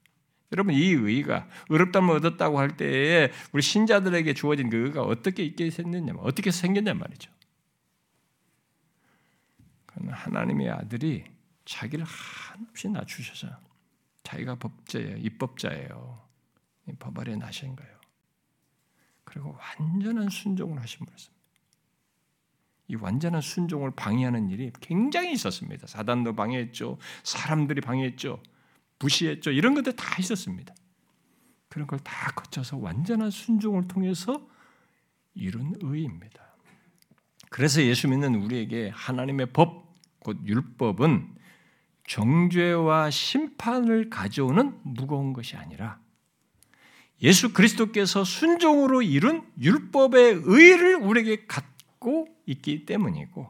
[0.52, 6.14] 여러분 이 의가 의롭다면 얻었다고 할 때에 우리 신자들에게 주어진 그 의가 어떻게 있게 생겼냐,
[6.18, 7.30] 어떻게 생겼냐 말이죠.
[10.08, 11.24] 하나님의 아들이
[11.64, 13.48] 자기를 한없이 낮추셔서
[14.22, 16.30] 자기가 법자예요, 입법자예요.
[16.98, 18.00] 법 아래 나신 거예요.
[19.24, 21.39] 그리고 완전한 순종을 분이었습니다.
[22.90, 25.86] 이 완전한 순종을 방해하는 일이 굉장히 있었습니다.
[25.86, 26.98] 사단도 방해했죠.
[27.22, 28.42] 사람들이 방해했죠.
[28.98, 29.52] 무시했죠.
[29.52, 30.74] 이런 것들 다 있었습니다.
[31.68, 34.44] 그런 걸 다 거쳐서 완전한 순종을 통해서
[35.34, 36.42] 이룬 의입니다.
[37.48, 41.36] 그래서 예수 믿는 우리에게 하나님의 법, 곧 율법은
[42.08, 46.00] 정죄와 심판을 가져오는 무거운 것이 아니라
[47.22, 51.69] 예수 그리스도께서 순종으로 이룬 율법의 의를 우리에게 갖
[52.00, 53.48] 고 있기 때문이고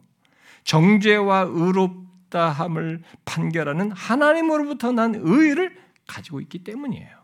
[0.65, 7.21] 정죄와 의롭다함을 판결하는 하나님으로부터 난 의를 가지고 있기 때문이에요.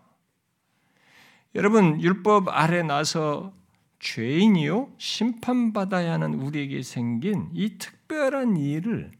[1.56, 3.52] 여러분 율법 아래 나서
[3.98, 9.10] 죄인이요 심판받아야 하는 우리에게 생긴 이 특별한 일을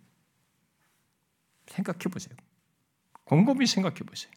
[1.67, 2.37] 생각해 보세요.
[3.25, 4.33] 곰곰이 생각해 보세요.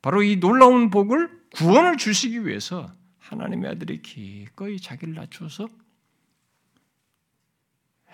[0.00, 5.68] 바로 이 놀라운 복을 구원을 주시기 위해서 하나님의 아들이 기꺼이 자기를 낮춰서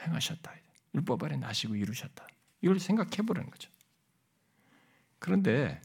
[0.06, 0.52] 행하셨다.
[0.94, 2.26] 율법 아래 나시고 이루셨다.
[2.62, 3.70] 이걸 생각해 보라는 거죠.
[5.18, 5.80] 그런데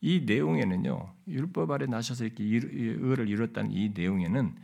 [0.00, 4.56] 이 내용에는요, 율법 아래 나셔서 이렇게 의를 이뤘다는 이 내용에는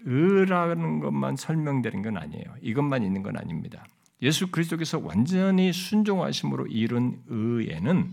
[0.00, 2.56] 의라는 것만 설명되는 건 아니에요.
[2.60, 3.86] 이것만 있는 건 아닙니다.
[4.20, 8.12] 예수 그리스도께서 완전히 순종하심으로 이룬 의에는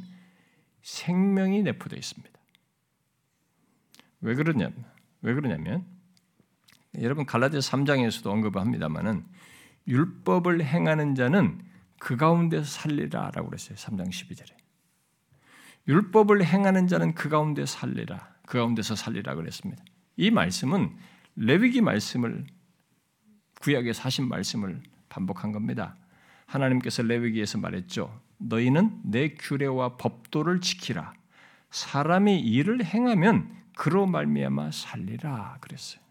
[0.82, 2.40] 생명이 내포되어 있습니다.
[4.22, 4.86] 왜 그러냐면,
[5.22, 5.86] 왜 그러냐면,
[7.00, 9.24] 여러분 갈라디아 3장에서도 언급을 합니다만은
[9.90, 11.60] 율법을 행하는 자는
[12.00, 13.76] 그 가운데서 살리라라고 그랬어요.
[13.76, 14.54] 3장 12절에.
[15.88, 18.36] 율법을 행하는 자는 그 가운데 살리라.
[18.46, 19.84] 그 가운데서 살리라 그랬습니다.
[20.16, 20.96] 이 말씀은
[21.36, 22.46] 레위기 말씀을
[23.62, 25.96] 구약의 사신 말씀을 반복한 겁니다.
[26.46, 28.22] 하나님께서 레위기에서 말했죠.
[28.38, 31.14] 너희는 내 규례와 법도를 지키라.
[31.72, 36.02] 사람이 일을 행하면 그로 말미암아 살리라 그랬어요.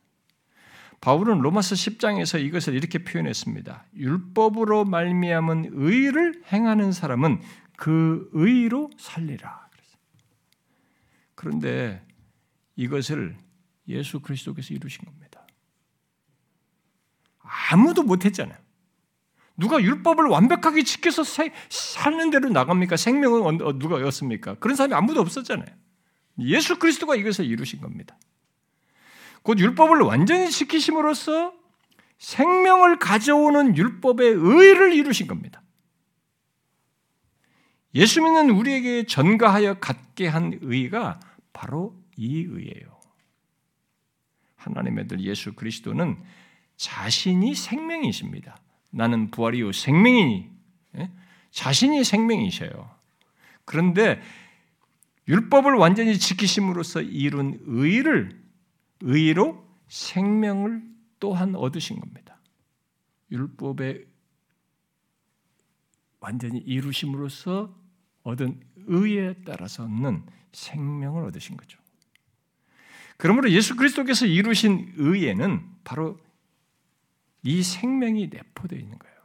[1.00, 3.84] 바울은 로마서 10장에서 이것을 이렇게 표현했습니다.
[3.94, 7.40] 율법으로 말미암은 의를 행하는 사람은
[7.76, 9.68] 그 의로 살리라.
[11.34, 12.04] 그런데
[12.74, 13.37] 이것을
[13.87, 15.46] 예수 그리스도께서 이루신 겁니다.
[17.70, 18.58] 아무도 못했잖아요.
[19.56, 22.96] 누가 율법을 완벽하게 지켜서 사는 대로 나갑니까?
[22.96, 24.54] 생명은 어, 누가 였습니까?
[24.54, 25.66] 그런 사람이 아무도 없었잖아요.
[26.40, 28.16] 예수 그리스도가 이것을 이루신 겁니다.
[29.42, 31.53] 곧 율법을 완전히 지키심으로써
[32.18, 35.62] 생명을 가져오는 율법의 의를 이루신 겁니다.
[37.94, 41.20] 예수 믿는 우리에게 전가하여 갖게 한 의가
[41.53, 42.98] 바로 이 의예요.
[44.57, 46.18] 하나님의 들 예수 그리스도는
[46.77, 48.57] 자신이 생명이십니다.
[48.90, 50.51] 나는 부활이요 생명이니
[50.98, 51.11] 예?
[51.51, 52.90] 자신이 생명이셔요.
[53.64, 54.20] 그런데
[55.29, 58.40] 율법을 완전히 지키심으로써 이룬 의를
[59.00, 60.82] 의로 생명을
[61.20, 62.38] 또한 얻으신 겁니다.
[63.30, 64.06] 율법의
[66.20, 67.74] 완전히 이루심으로써
[68.22, 71.78] 얻은 의에 따라서는 생명을 얻으신 거죠.
[73.16, 76.18] 그러므로 예수 그리스도께서 이루신 의에는 바로
[77.42, 79.18] 이 생명이 내포되어 있는 거예요.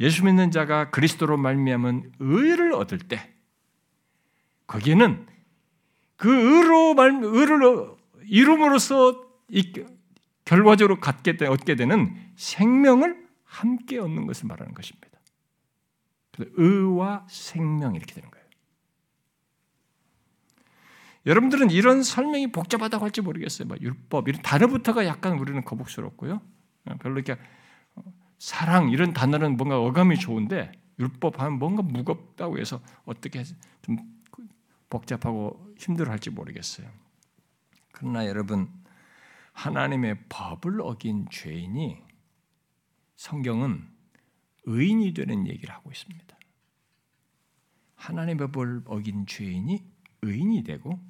[0.00, 3.32] 예수 믿는 자가 그리스도로 말미암은 의를 얻을 때
[4.66, 5.26] 거기에는
[6.22, 9.26] 그 의로 말 의를 이름으로써
[10.44, 15.08] 결과적으로 갖게 되, 얻게 되는 생명을 함께 얻는 것을 말하는 것입니다.
[16.38, 18.46] 의와 생명 이렇게 되는 거예요.
[21.26, 23.66] 여러분들은 이런 설명이 복잡하다고 할지 모르겠어요.
[23.66, 26.40] 뭐 율법 이런 단어부터가 약간 우리는 거북스럽고요.
[26.84, 27.32] 어, 별로 이렇게
[27.96, 28.02] 어,
[28.38, 30.70] 사랑 이런 단어는 뭔가 어감이 좋은데
[31.00, 33.42] 율법 하면 뭔가 무겁다고 해서 어떻게
[33.82, 34.11] 좀
[34.92, 36.86] 복잡하고 힘들어할지 모르겠어요.
[37.92, 38.68] 그러나 여러분
[39.52, 41.96] 하나님의 법을 어긴 죄인이
[43.16, 43.88] 성경은
[44.64, 46.36] 의인이 되는 얘기를 하고 있습니다.
[47.94, 49.82] 하나님의 법을 어긴 죄인이
[50.20, 51.00] 의인이 되고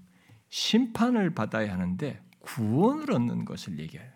[0.49, 4.13] 심판을 받아야 하는데 구원을 얻는 것을 얘기해요.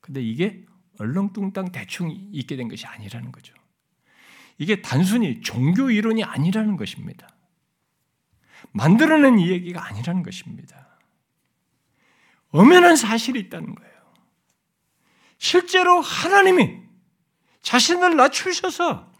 [0.00, 0.66] 근데 이게
[0.98, 3.54] 얼렁뚱땅 대충 있게 된 것이 아니라는 거죠.
[4.58, 7.28] 이게 단순히 종교 이론이 아니라는 것입니다.
[8.72, 10.98] 만들어낸 이 얘기가 아니라는 것입니다.
[12.50, 13.92] 엄연한 사실이 있다는 거예요.
[15.38, 16.80] 실제로 하나님이
[17.62, 19.12] 자신을 낮추셔서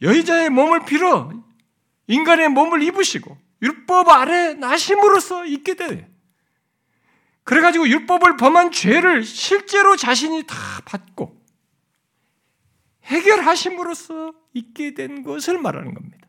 [0.00, 1.30] 여자의 몸을 빌어
[2.08, 6.10] 인간의 몸을 입으시고 율법 아래 나심으로써 있게 돼.
[7.44, 11.40] 그래가지고 율법을 범한 죄를 실제로 자신이 다 받고
[13.04, 16.21] 해결하심으로써 있게 된 것을 말하는 겁니다.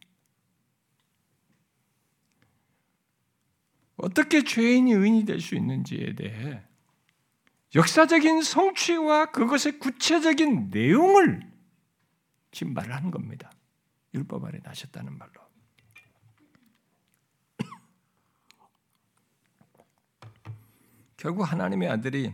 [4.03, 6.61] 어떻게 죄인이 의인이 될 수 있는지에 대해
[7.73, 11.49] 역사적인 성취와 그것의 구체적인 내용을
[12.51, 13.49] 지금 말하는 겁니다.
[14.13, 15.31] 율법 아래 나셨다는 말로.
[21.17, 22.33] 결국 하나님의 아들이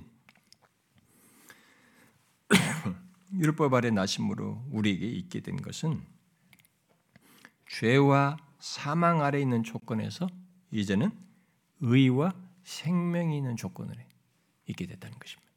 [3.38, 6.04] 율법 아래 나심으로 우리에게 있게 된 것은
[7.68, 10.28] 죄와 사망 아래 있는 조건에서
[10.72, 11.29] 이제는
[11.82, 13.96] 의와 생명이 있는 조건을
[14.68, 15.50] 있게 됐다는 것입니다.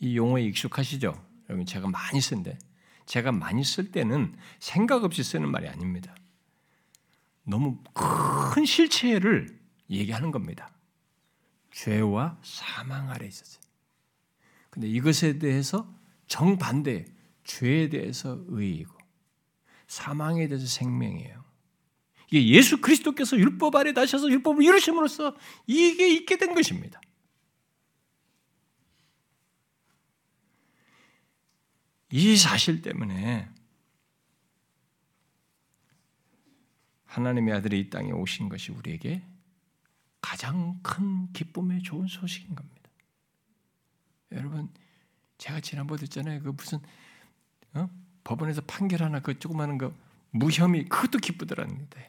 [0.00, 1.26] 이 용어에 익숙하시죠?
[1.48, 2.58] 여러분 제가 많이 쓴데
[3.06, 6.14] 제가 많이 쓸 때는 생각 없이 쓰는 말이 아닙니다.
[7.42, 7.78] 너무
[8.52, 9.58] 큰 실체를
[9.90, 10.70] 얘기하는 겁니다.
[11.72, 13.62] 죄와 사망 아래 있었어요.
[14.70, 15.92] 근데 이것에 대해서
[16.26, 17.06] 정반대
[17.44, 18.94] 죄에 대해서 의이고
[19.86, 21.47] 사망에 대해서 생명이에요.
[22.30, 27.00] 이게 예수 그리스도께서 율법 아래 다셔서 율법을 이루심으로써 이게 있게 된 것입니다.
[32.10, 33.48] 이 사실 때문에
[37.06, 39.22] 하나님의 아들이 이 땅에 오신 것이 우리에게
[40.20, 42.90] 가장 큰 기쁨의 좋은 소식인 겁니다.
[44.32, 44.68] 여러분,
[45.38, 46.42] 제가 지난번에 했잖아요.
[46.42, 46.80] 그 무슨
[47.72, 47.88] 어?
[48.24, 49.94] 법원에서 판결 하나 그 조그마한 거
[50.30, 52.00] 무혐의 그것도 기쁘더랍니다.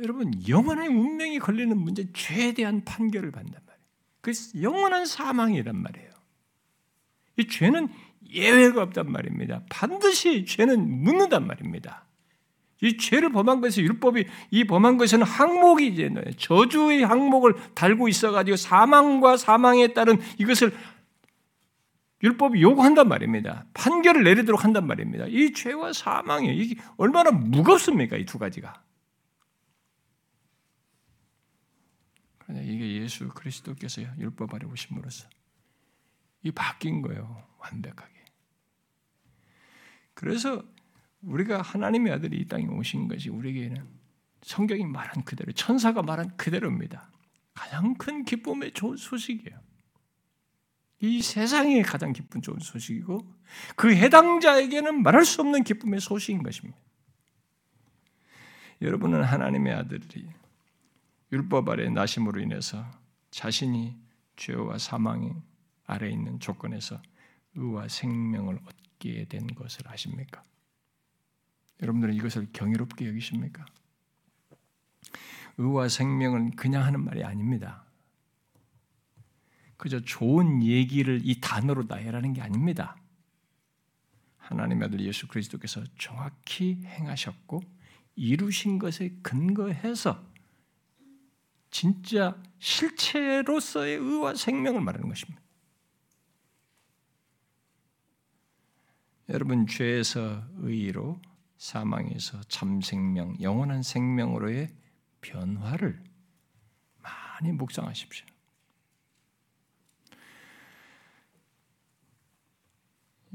[0.00, 3.84] 여러분 영원한 운명이 걸리는 문제 죄에 대한 판결을 받는단 말이에요.
[4.20, 6.10] 그 영원한 사망이란 말이에요.
[7.36, 7.88] 이 죄는
[8.32, 9.62] 예외가 없단 말입니다.
[9.70, 12.04] 반드시 죄는 묻는단 말입니다.
[12.82, 19.36] 이 죄를 범한 것에 율법이 이 범한 것에는 항목이 이제 저주의 항목을 달고 있어가지고 사망과
[19.36, 20.76] 사망에 따른 이것을
[22.22, 23.64] 율법이 요구한단 말입니다.
[23.74, 25.26] 판결을 내리도록 한단 말입니다.
[25.28, 28.16] 이 죄와 사망이 얼마나 무겁습니까?
[28.16, 28.82] 이 두 가지가.
[32.50, 35.28] 이게 예수 그리스도께서 율법 아래 오심으로써
[36.42, 37.42] 이 바뀐 거예요.
[37.58, 38.12] 완벽하게.
[40.12, 40.62] 그래서
[41.22, 43.88] 우리가 하나님의 아들이 이 땅에 오신 것이 우리에게는
[44.42, 47.10] 성경이 말한 그대로 천사가 말한 그대로입니다.
[47.54, 49.58] 가장 큰 기쁨의 좋은 소식이에요.
[51.00, 53.34] 이 세상에 가장 기쁜 좋은 소식이고
[53.76, 56.78] 그 해당자에게는 말할 수 없는 기쁨의 소식인 것입니다.
[58.82, 60.28] 여러분은 하나님의 아들이
[61.34, 62.88] 율법 아래 나심으로 인해서
[63.32, 63.98] 자신이
[64.36, 65.42] 죄와 사망
[65.84, 67.02] 아래 있는 조건에서
[67.56, 70.44] 의와 생명을 얻게 된 것을 아십니까?
[71.82, 73.66] 여러분들은 이것을 경이롭게 여기십니까?
[75.58, 77.84] 의와 생명은 그냥 하는 말이 아닙니다.
[79.76, 82.96] 그저 좋은 얘기를 이 단어로 다 해라는 게 아닙니다.
[84.36, 87.60] 하나님의 아들 예수 그리스도께서 정확히 행하셨고
[88.14, 90.33] 이루신 것에 근거해서
[91.74, 95.42] 진짜 실체로서의 의와 생명을 말하는 것입니다.
[99.28, 101.20] 여러분 죄에서 의로
[101.56, 104.72] 사망에서 참 생명, 영원한 생명으로의
[105.20, 106.00] 변화를
[107.02, 108.24] 많이 묵상하십시오.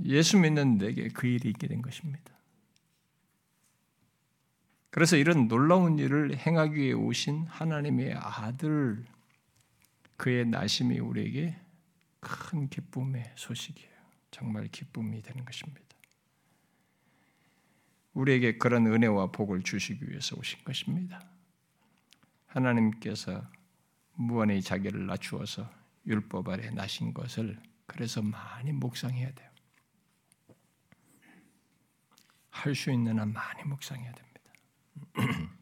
[0.06, 2.39] 예수 믿는 내게 그 일이 있게 된 것입니다.
[4.92, 9.06] 그래서 이런 놀라운 일을 행하기 위해 오신 하나님의 아들
[10.18, 11.56] 그의 나심이 우리에게
[12.20, 13.90] 큰 기쁨의 소식이에요.
[14.32, 15.88] 정말 기쁨이 되는 것입니다.
[18.14, 21.22] 우리에게 그런 은혜와 복을 주시기 위해서 오신 것입니다.
[22.48, 23.44] 하나님께서
[24.16, 25.70] 무한의 자기를 낮추어서
[26.06, 29.50] 율법 아래 나신 것을 그래서 많이 묵상해야 돼요.
[32.50, 34.29] 할 수 있는 한 많이 묵상해야 됩니다.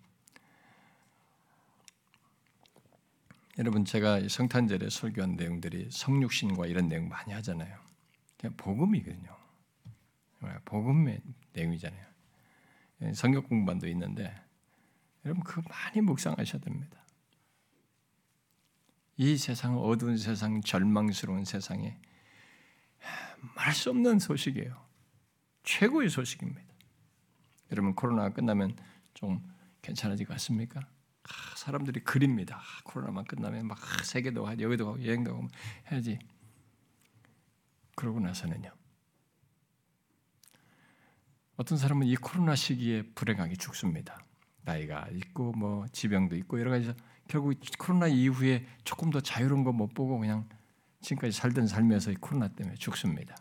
[3.58, 7.80] 여러분 제가 성탄절에 설교한 내용들이 성육신과 이런 내용 많이 하잖아요.
[8.58, 9.36] 복음이거든요.
[10.66, 11.22] 복음의
[11.54, 12.06] 내용이잖아요.
[13.16, 14.34] 성경 공부반도 있는데
[15.26, 16.98] 여러분 그 많이 묵상하셔야 됩니다.
[19.18, 21.98] 이 세상 어두운 세상 절망스러운 세상에
[23.56, 24.86] 말할 수 없는 소식이에요.
[25.64, 26.62] 최고의 소식입니다.
[27.72, 28.76] 여러분 코로나가 끝나면
[29.18, 29.42] 좀
[29.82, 30.80] 괜찮아질 것 같습니까?
[31.56, 32.62] 사람들이 그립니다.
[32.84, 35.48] 코로나만 끝나면 막 세계도 가고 여기도 가고 여행도 가고
[35.92, 36.20] 해야지.
[37.96, 38.72] 그러고 나서는요.
[41.56, 44.20] 어떤 사람은 이 코로나 시기에 불행하게 죽습니다.
[44.62, 46.94] 나이가 있고 뭐 지병도 있고 여러 가지
[47.28, 50.48] 결국 코로나 이후에 조금 더 자유로운 거 못 보고 그냥
[51.02, 53.36] 지금까지 살던 삶에서 코로나 때문에 죽습니다.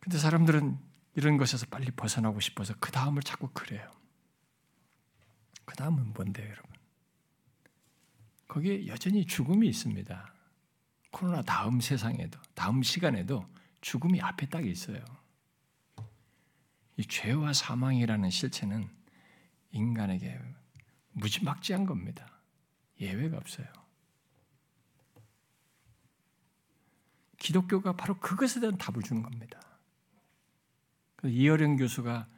[0.00, 3.90] 근데 사람들은 이런 것에서 빨리 벗어나고 싶어서 그 다음을 자꾸 그래요.
[5.64, 6.72] 그 다음은 뭔데요, 여러분?
[8.48, 10.34] 거기에 여전히 죽음이 있습니다.
[11.10, 13.46] 코로나 다음 세상에도, 다음 시간에도
[13.80, 15.04] 죽음이 앞에 딱 있어요.
[16.96, 18.88] 이 죄와 사망이라는 실체는
[19.70, 20.38] 인간에게
[21.12, 22.26] 무지막지한 겁니다.
[23.00, 23.66] 예외가 없어요.
[27.38, 29.60] 기독교가 바로 그것에 대한 답을 주는 겁니다.
[31.28, 32.28] 이어령 교수가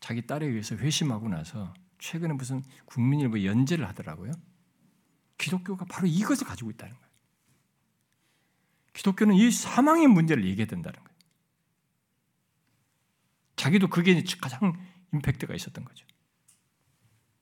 [0.00, 4.32] 자기 딸에 의해서 회심하고 나서 최근에 무슨 국민일보 연재를 하더라고요.
[5.38, 7.10] 기독교가 바로 이것을 가지고 있다는 거예요.
[8.92, 11.18] 기독교는 이 사망의 문제를 얘기해야 된다는 거예요.
[13.56, 14.72] 자기도 그게 가장
[15.12, 16.06] 임팩트가 있었던 거죠.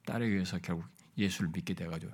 [0.06, 2.12] 딸에 의해서 결국 예수를 믿게 돼가지고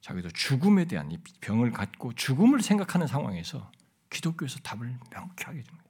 [0.00, 1.10] 자기도 죽음에 대한
[1.40, 3.70] 병을 갖고 죽음을 생각하는 상황에서
[4.08, 5.89] 기독교에서 답을 명쾌하게 줍니다.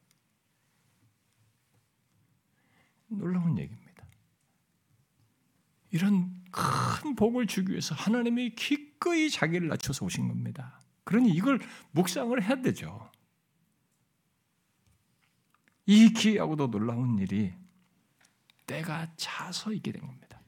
[3.10, 4.04] 놀라운 얘기입니다.
[5.90, 10.80] 이런 큰 복을 주기 위해서 하나님이 기꺼이 자기를 낮춰서 오신 겁니다.
[11.04, 11.60] 그러니 이걸
[11.92, 13.10] 묵상을 해야 되죠.
[15.86, 17.52] 이 기이하고도 놀라운 일이
[18.66, 20.40] 때가 차서 있게 된 겁니다.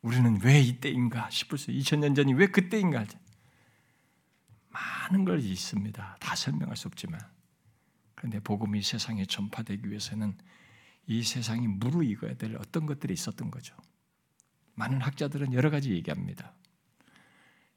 [0.00, 3.04] 우리는 왜 이때인가 싶을 수 2000년 전이 왜 그때인가
[4.70, 6.16] 많은 걸 있습니다.
[6.20, 7.20] 다 설명할 수 없지만
[8.16, 10.36] 그런데 복음이 세상에 전파되기 위해서는
[11.06, 13.76] 이 세상이 무르익어야 될 어떤 것들이 있었던 거죠.
[14.74, 16.52] 많은 학자들은 여러 가지 얘기합니다.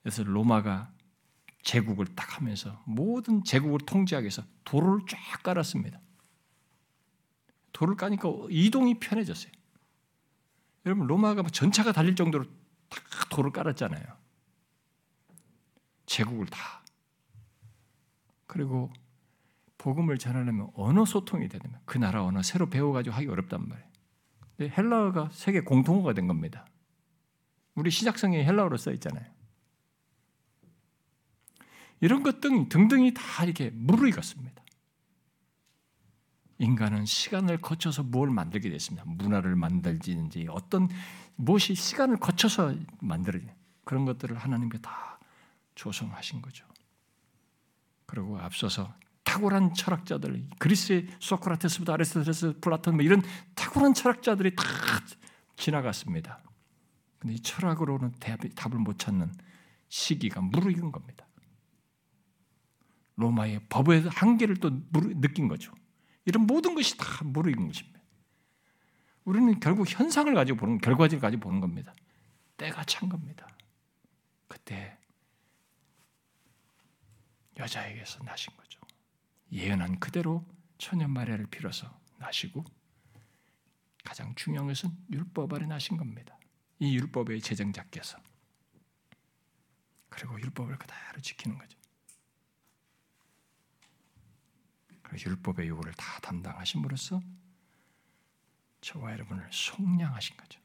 [0.01, 0.91] 그래서 로마가
[1.61, 5.99] 제국을 딱 하면서 모든 제국을 통제하기 위해서 도로를 쫙 깔았습니다.
[7.73, 9.51] 도를 까니까 이동이 편해졌어요.
[10.85, 12.45] 여러분 로마가 전차가 달릴 정도로
[12.89, 14.03] 딱 도를 깔았잖아요.
[16.05, 16.83] 제국을 다.
[18.47, 18.91] 그리고
[19.79, 23.89] 복음을 전하려면 언어 소통이 되면 그 나라 언어 새로 배워가지고 하기 어렵단 말이에요.
[24.55, 26.67] 근데 헬라어가 세계 공통어가 된 겁니다.
[27.73, 29.25] 우리 시작성에 헬라어로 써 있잖아요.
[32.01, 34.63] 이런 것 등, 등등이 다 이렇게 무르익었습니다.
[36.59, 39.05] 인간은 시간을 거쳐서 뭘 만들게 됐습니다.
[39.07, 40.89] 문화를 만들지는지 어떤
[41.37, 43.47] 무엇이 시간을 거쳐서 만들어지
[43.85, 45.19] 그런 것들을 하나님께 다
[45.75, 46.65] 조성하신 거죠.
[48.05, 48.93] 그리고 앞서서
[49.29, 53.21] 탁월한 철학자들, 그리스의 소크라테스부터 아리스토텔레스, 플라톤 뭐 이런
[53.53, 54.63] 탁월한 철학자들이 다
[55.55, 56.41] 지나갔습니다.
[57.19, 58.13] 근데 이 철학으로는
[58.55, 59.31] 답을 못 찾는
[59.87, 61.27] 시기가 무르익은 겁니다.
[63.17, 65.73] 로마의 법의 한계를 또 느낀 거죠.
[66.25, 67.99] 이런 모든 것이 다 무르익은 것입니다.
[69.25, 71.93] 우리는 결국 현상을 가지고 보는 결과지를 가지고 보는 겁니다.
[72.57, 73.47] 때가 찬 겁니다.
[74.47, 74.97] 그때
[77.57, 78.78] 여자에게서 나신 거죠.
[79.51, 80.45] 예언한 그대로
[80.77, 82.63] 천연 마리아를 빌어서 나시고
[84.03, 86.37] 가장 중요한 것은 율법 아래 나신 겁니다.
[86.79, 88.17] 이 율법의 제정자께서
[90.09, 91.77] 그리고 율법을 그대로 지키는 거죠.
[95.11, 97.21] 율법의 요구를 다 담당하심으로써
[98.81, 100.61] 저와 여러분을 속량하신 거죠.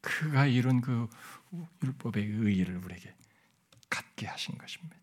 [0.00, 1.08] 그가 이룬 그
[1.82, 3.14] 율법의 의의를 우리에게
[3.88, 4.96] 갖게 하신 것입니다.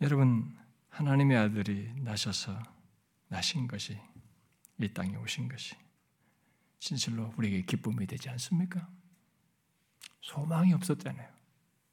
[0.00, 0.56] 여러분
[0.90, 2.58] 하나님의 아들이 나셔서
[3.28, 3.98] 나신 것이
[4.78, 5.74] 이 땅에 오신 것이
[6.78, 8.88] 진실로 우리에게 기쁨이 되지 않습니까?
[10.20, 11.28] 소망이 없었잖아요.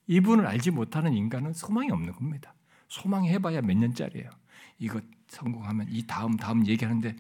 [0.07, 2.53] 이분을 알지 못하는 인간은 소망이 없는 겁니다.
[2.89, 4.29] 소망해봐야 몇 년짜리예요.
[4.77, 7.15] 이거 성공하면 이 다음 다음 얘기하는데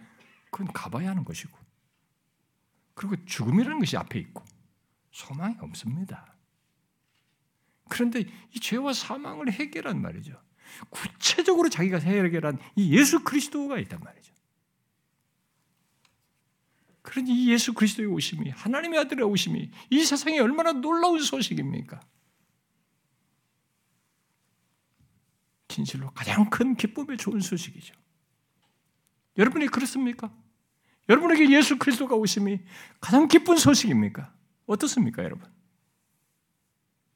[0.51, 1.57] 그건 가봐야 하는 것이고
[2.93, 4.43] 그리고 죽음이라는 것이 앞에 있고
[5.11, 6.35] 소망이 없습니다.
[7.89, 8.23] 그런데
[8.53, 10.39] 이 죄와 사망을 해결한 말이죠.
[10.89, 14.33] 구체적으로 자기가 해결한 이 예수 그리스도가 있단 말이죠.
[17.01, 21.99] 그러니 이 예수 그리스도의 오심이 하나님의 아들의 오심이 이 세상에 얼마나 놀라운 소식입니까?
[25.67, 27.93] 진실로 가장 큰 기쁨의 좋은 소식이죠.
[29.37, 30.33] 여러분이 그렇습니까?
[31.09, 32.59] 여러분에게 예수 그리스도가 오심이
[32.99, 34.33] 가장 기쁜 소식입니까?
[34.65, 35.51] 어떻습니까, 여러분?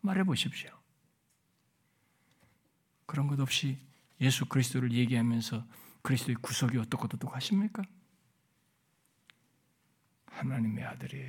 [0.01, 0.79] 말해 보십시오.
[3.10, 3.80] 그런 것 없이
[4.22, 5.66] 예수 그리스도를 얘기하면서
[6.03, 7.82] 그리스도의 구속이 어떻고 어떻고 하십니까?
[10.28, 11.26] 하나님의 아들이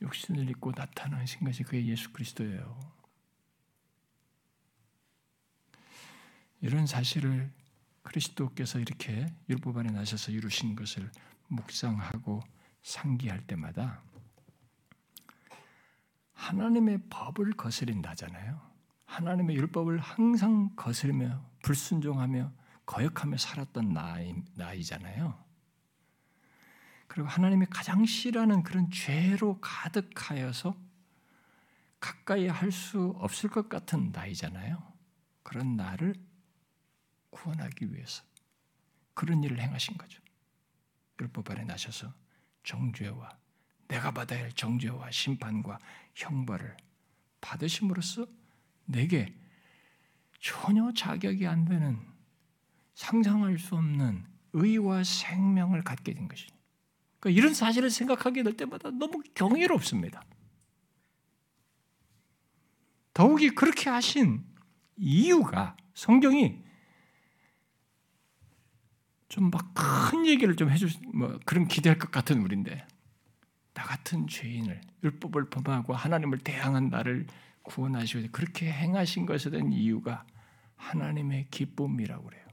[0.00, 2.94] 육신을 입고 나타나신 것이 그의 예수 그리스도예요.
[6.62, 7.52] 이런 사실을
[8.02, 11.12] 그리스도께서 이렇게 율법 안에 나셔서 이루신 것을
[11.48, 12.40] 묵상하고
[12.82, 14.02] 상기할 때마다
[16.32, 18.73] 하나님의 법을 거스린다잖아요.
[19.14, 22.50] 하나님의 율법을 항상 거스르며 불순종하며
[22.84, 25.42] 거역하며 살았던 나이, 나이잖아요.
[27.06, 30.76] 그리고 하나님이 가장 싫어하는 그런 죄로 가득하여서
[32.00, 34.82] 가까이 할 수 없을 것 같은 나이잖아요.
[35.44, 36.14] 그런 나를
[37.30, 38.24] 구원하기 위해서
[39.14, 40.20] 그런 일을 행하신 거죠.
[41.20, 42.12] 율법 아래 나셔서
[42.64, 43.38] 정죄와
[43.86, 45.78] 내가 받아야 할 정죄와 심판과
[46.16, 46.76] 형벌을
[47.40, 48.26] 받으심으로써
[48.84, 49.34] 내게
[50.40, 51.98] 전혀 자격이 안 되는
[52.94, 56.46] 상상할 수 없는 의와 생명을 갖게 된 것이.
[57.18, 60.22] 그러니까 이런 사실을 생각하게 될 때마다 너무 경이롭습니다.
[63.14, 64.44] 더욱이 그렇게 하신
[64.96, 66.62] 이유가 성경이
[69.28, 72.86] 좀 막 큰 얘기를 좀 해주 뭐 그런 기대할 것 같은 우리인데
[73.72, 77.26] 나 같은 죄인을 율법을 범하고 하나님을 대항한 나를
[77.64, 80.24] 구원하시고 그렇게 행하신 것에 대한 이유가
[80.76, 82.44] 하나님의 기쁨이라고 그래요.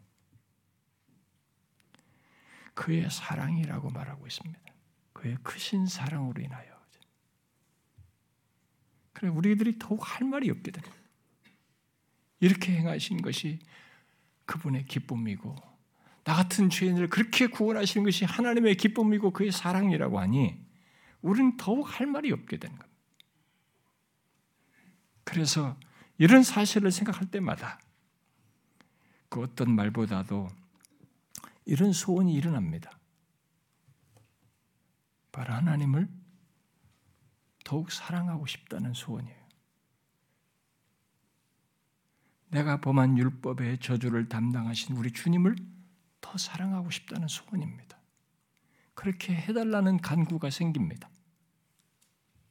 [2.73, 4.59] 그의 사랑이라고 말하고 있습니다.
[5.13, 6.71] 그의 크신 사랑으로 인하여.
[9.13, 10.91] 그래 우리들이 더욱 할 말이 됩니다.
[12.39, 13.59] 이렇게 행하신 것이
[14.45, 15.55] 그분의 기쁨이고
[16.23, 20.59] 나 같은 죄인을 그렇게 구원하시는 것이 하나님의 기쁨이고 그의 사랑이라고 하니
[21.21, 22.90] 우리는 더욱 할 말이 없게 되는 겁니다.
[25.31, 25.77] 그래서
[26.17, 27.79] 이런 사실을 생각할 때마다
[29.29, 30.49] 그 어떤 말보다도
[31.63, 32.91] 이런 소원이 일어납니다.
[35.31, 36.09] 바로 하나님을
[37.63, 39.41] 더욱 사랑하고 싶다는 소원이에요.
[42.49, 45.55] 내가 범한 율법의 저주를 담당하신 우리 주님을
[46.19, 47.97] 더 사랑하고 싶다는 소원입니다.
[48.95, 51.09] 그렇게 해달라는 간구가 생깁니다.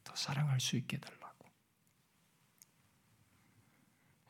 [0.03, 1.31] 더 사랑할 수 있게 해달라고.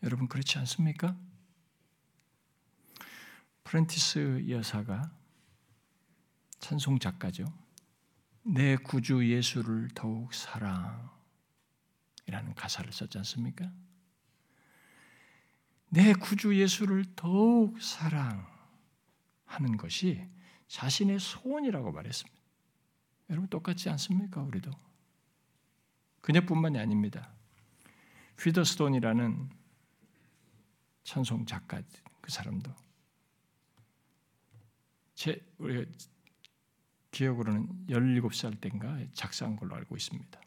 [0.02, 1.16] 여러분 그렇지 않습니까?
[3.64, 5.12] 프렌티스 여사가
[6.58, 7.44] 찬송 작가죠.
[8.42, 11.04] 내 구주 예수를 더욱 사랑이라는
[12.56, 13.70] 가사를 썼지 않습니까?
[15.90, 18.46] 내 구주 예수를 더욱 사랑하는
[19.76, 20.26] 것이
[20.68, 22.40] 자신의 소원이라고 말했습니다.
[23.28, 24.40] 여러분 똑같지 않습니까?
[24.42, 24.70] 우리도
[26.22, 27.32] 그녀뿐만이 아닙니다.
[28.38, 29.59] 휘더스톤이라는
[31.10, 31.82] 찬송 작가
[32.20, 32.72] 그 사람도
[35.16, 35.90] 제 우리가
[37.10, 40.40] 기억으로는 17살 때인가 작사한 걸로 알고 있습니다.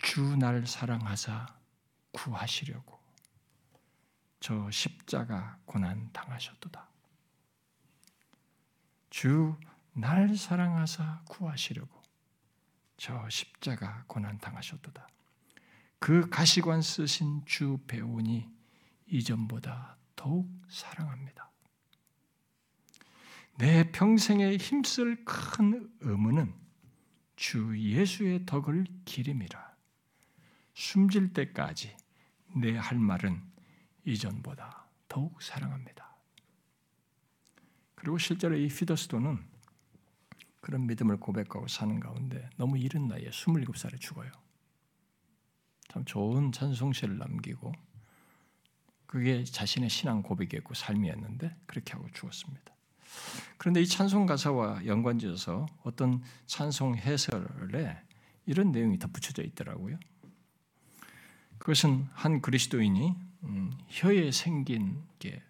[0.00, 1.54] 주 날 사랑하사
[2.12, 2.98] 구하시려고
[4.40, 6.88] 저 십자가 고난 당하셨도다.
[9.10, 9.54] 주
[9.92, 12.02] 날 사랑하사 구하시려고
[12.96, 15.06] 저 십자가 고난 당하셨도다.
[15.98, 18.55] 그 가시관 쓰신 주 배우니
[19.06, 21.50] 이전보다 더욱 사랑합니다.
[23.58, 26.54] 내 평생에 힘쓸 큰 의무는
[27.36, 29.76] 주 예수의 덕을 기림이라.
[30.74, 31.96] 숨질 때까지
[32.54, 33.42] 내 할 말은
[34.04, 36.16] 이전보다 더욱 사랑합니다.
[37.94, 39.42] 그리고 실제로 이 피더스도는
[40.60, 44.30] 그런 믿음을 고백하고 사는 가운데 너무 이른 나이에 27살에 죽어요.
[45.88, 47.72] 참 좋은 찬송시를 남기고
[49.06, 52.74] 그게 자신의 신앙 고백이었고 삶이었는데 그렇게 하고 죽었습니다.
[53.56, 57.96] 그런데 이 찬송 가사와 연관지어서 어떤 찬송 해설에
[58.46, 59.98] 이런 내용이 덧붙여져 있더라고요.
[61.58, 65.42] 그것은 한 그리스도인이 음, 혀에 생긴 게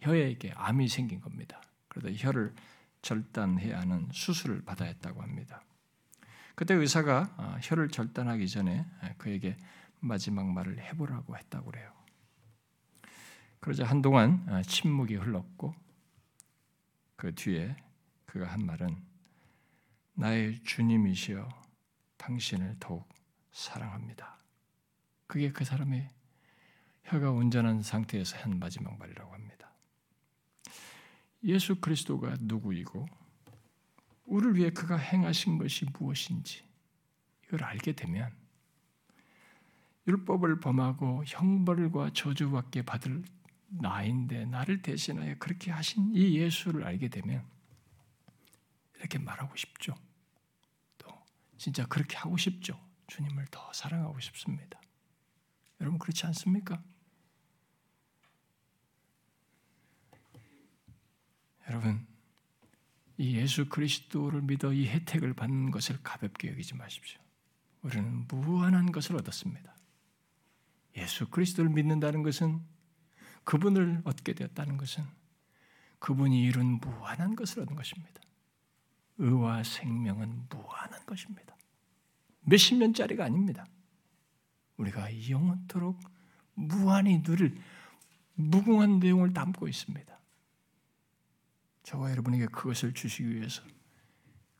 [0.00, 1.60] 혀에 암이 생긴 겁니다.
[1.88, 2.54] 그러다 혀를
[3.02, 5.62] 절단해야 하는 수술을 받아야 했다고 합니다.
[6.54, 8.86] 그때 의사가 아, 혀를 절단하기 전에
[9.18, 9.56] 그에게
[10.00, 11.92] 마지막 말을 해보라고 했다고 그래요.
[13.64, 15.74] 그러자 한동안 아, 침묵이 흘렀고
[17.16, 17.74] 그 뒤에
[18.26, 18.94] 그가 한 말은
[20.12, 21.48] 나의 주님이시여
[22.18, 23.08] 당신을 더욱
[23.52, 24.36] 사랑합니다.
[25.26, 26.10] 그게 그 사람의
[27.04, 29.70] 혀가 온전한 상태에서 한 마지막 말이라고 합니다.
[31.44, 33.06] 예수 그리스도가 누구이고
[34.26, 36.62] 우리를 위해 그가 행하신 것이 무엇인지
[37.46, 38.30] 이걸 알게 되면
[40.06, 43.22] 율법을 범하고 형벌과 저주밖에 받을
[43.68, 47.44] 나인데 나를 대신하여 그렇게 하신 이 예수를 알게 되면
[48.98, 49.94] 이렇게 말하고 싶죠.
[50.98, 51.08] 또
[51.58, 52.80] 진짜 그렇게 하고 싶죠.
[53.06, 54.80] 주님을 더 사랑하고 싶습니다.
[55.80, 56.82] 여러분 그렇지 않습니까?
[61.68, 62.06] 여러분
[63.16, 67.20] 이 예수 그리스도를 믿어 이 혜택을 받는 것을 가볍게 여기지 마십시오.
[67.82, 69.76] 우리는 무한한 것을 얻었습니다.
[70.96, 72.62] 예수 그리스도를 믿는다는 것은
[73.44, 75.04] 그분을 얻게 되었다는 것은
[75.98, 78.20] 그분이 이룬 무한한 것을 얻은 것입니다.
[79.18, 81.56] 의와 생명은 무한한 것입니다.
[82.40, 83.66] 몇십 년짜리가 아닙니다.
[84.76, 85.98] 우리가 영원토록
[86.54, 87.60] 무한히 누릴
[88.34, 90.18] 무궁한 내용을 담고 있습니다.
[91.84, 93.62] 저와 여러분에게 그것을 주시기 위해서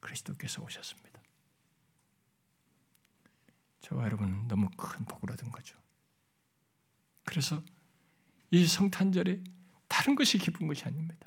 [0.00, 1.20] 그리스도께서 오셨습니다.
[3.80, 5.78] 저와 여러분은 너무 큰 복을 얻은 거죠.
[7.24, 7.62] 그래서
[8.54, 9.42] 이 성탄절에
[9.88, 11.26] 다른 것이 기쁜 것이 아닙니다.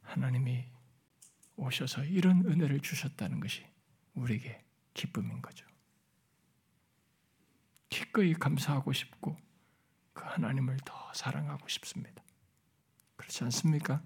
[0.00, 0.64] 하나님이
[1.56, 3.62] 오셔서 이런 은혜를 주셨다는 것이
[4.14, 5.66] 우리에게 기쁨인 거죠.
[7.90, 9.36] 기꺼이 감사하고 싶고
[10.14, 12.24] 그 하나님을 더 사랑하고 싶습니다.
[13.16, 14.02] 그렇지 않습니까?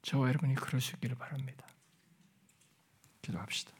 [0.00, 1.66] 저와 여러분이 그러시기를 바랍니다.
[3.20, 3.79] 기도합시다.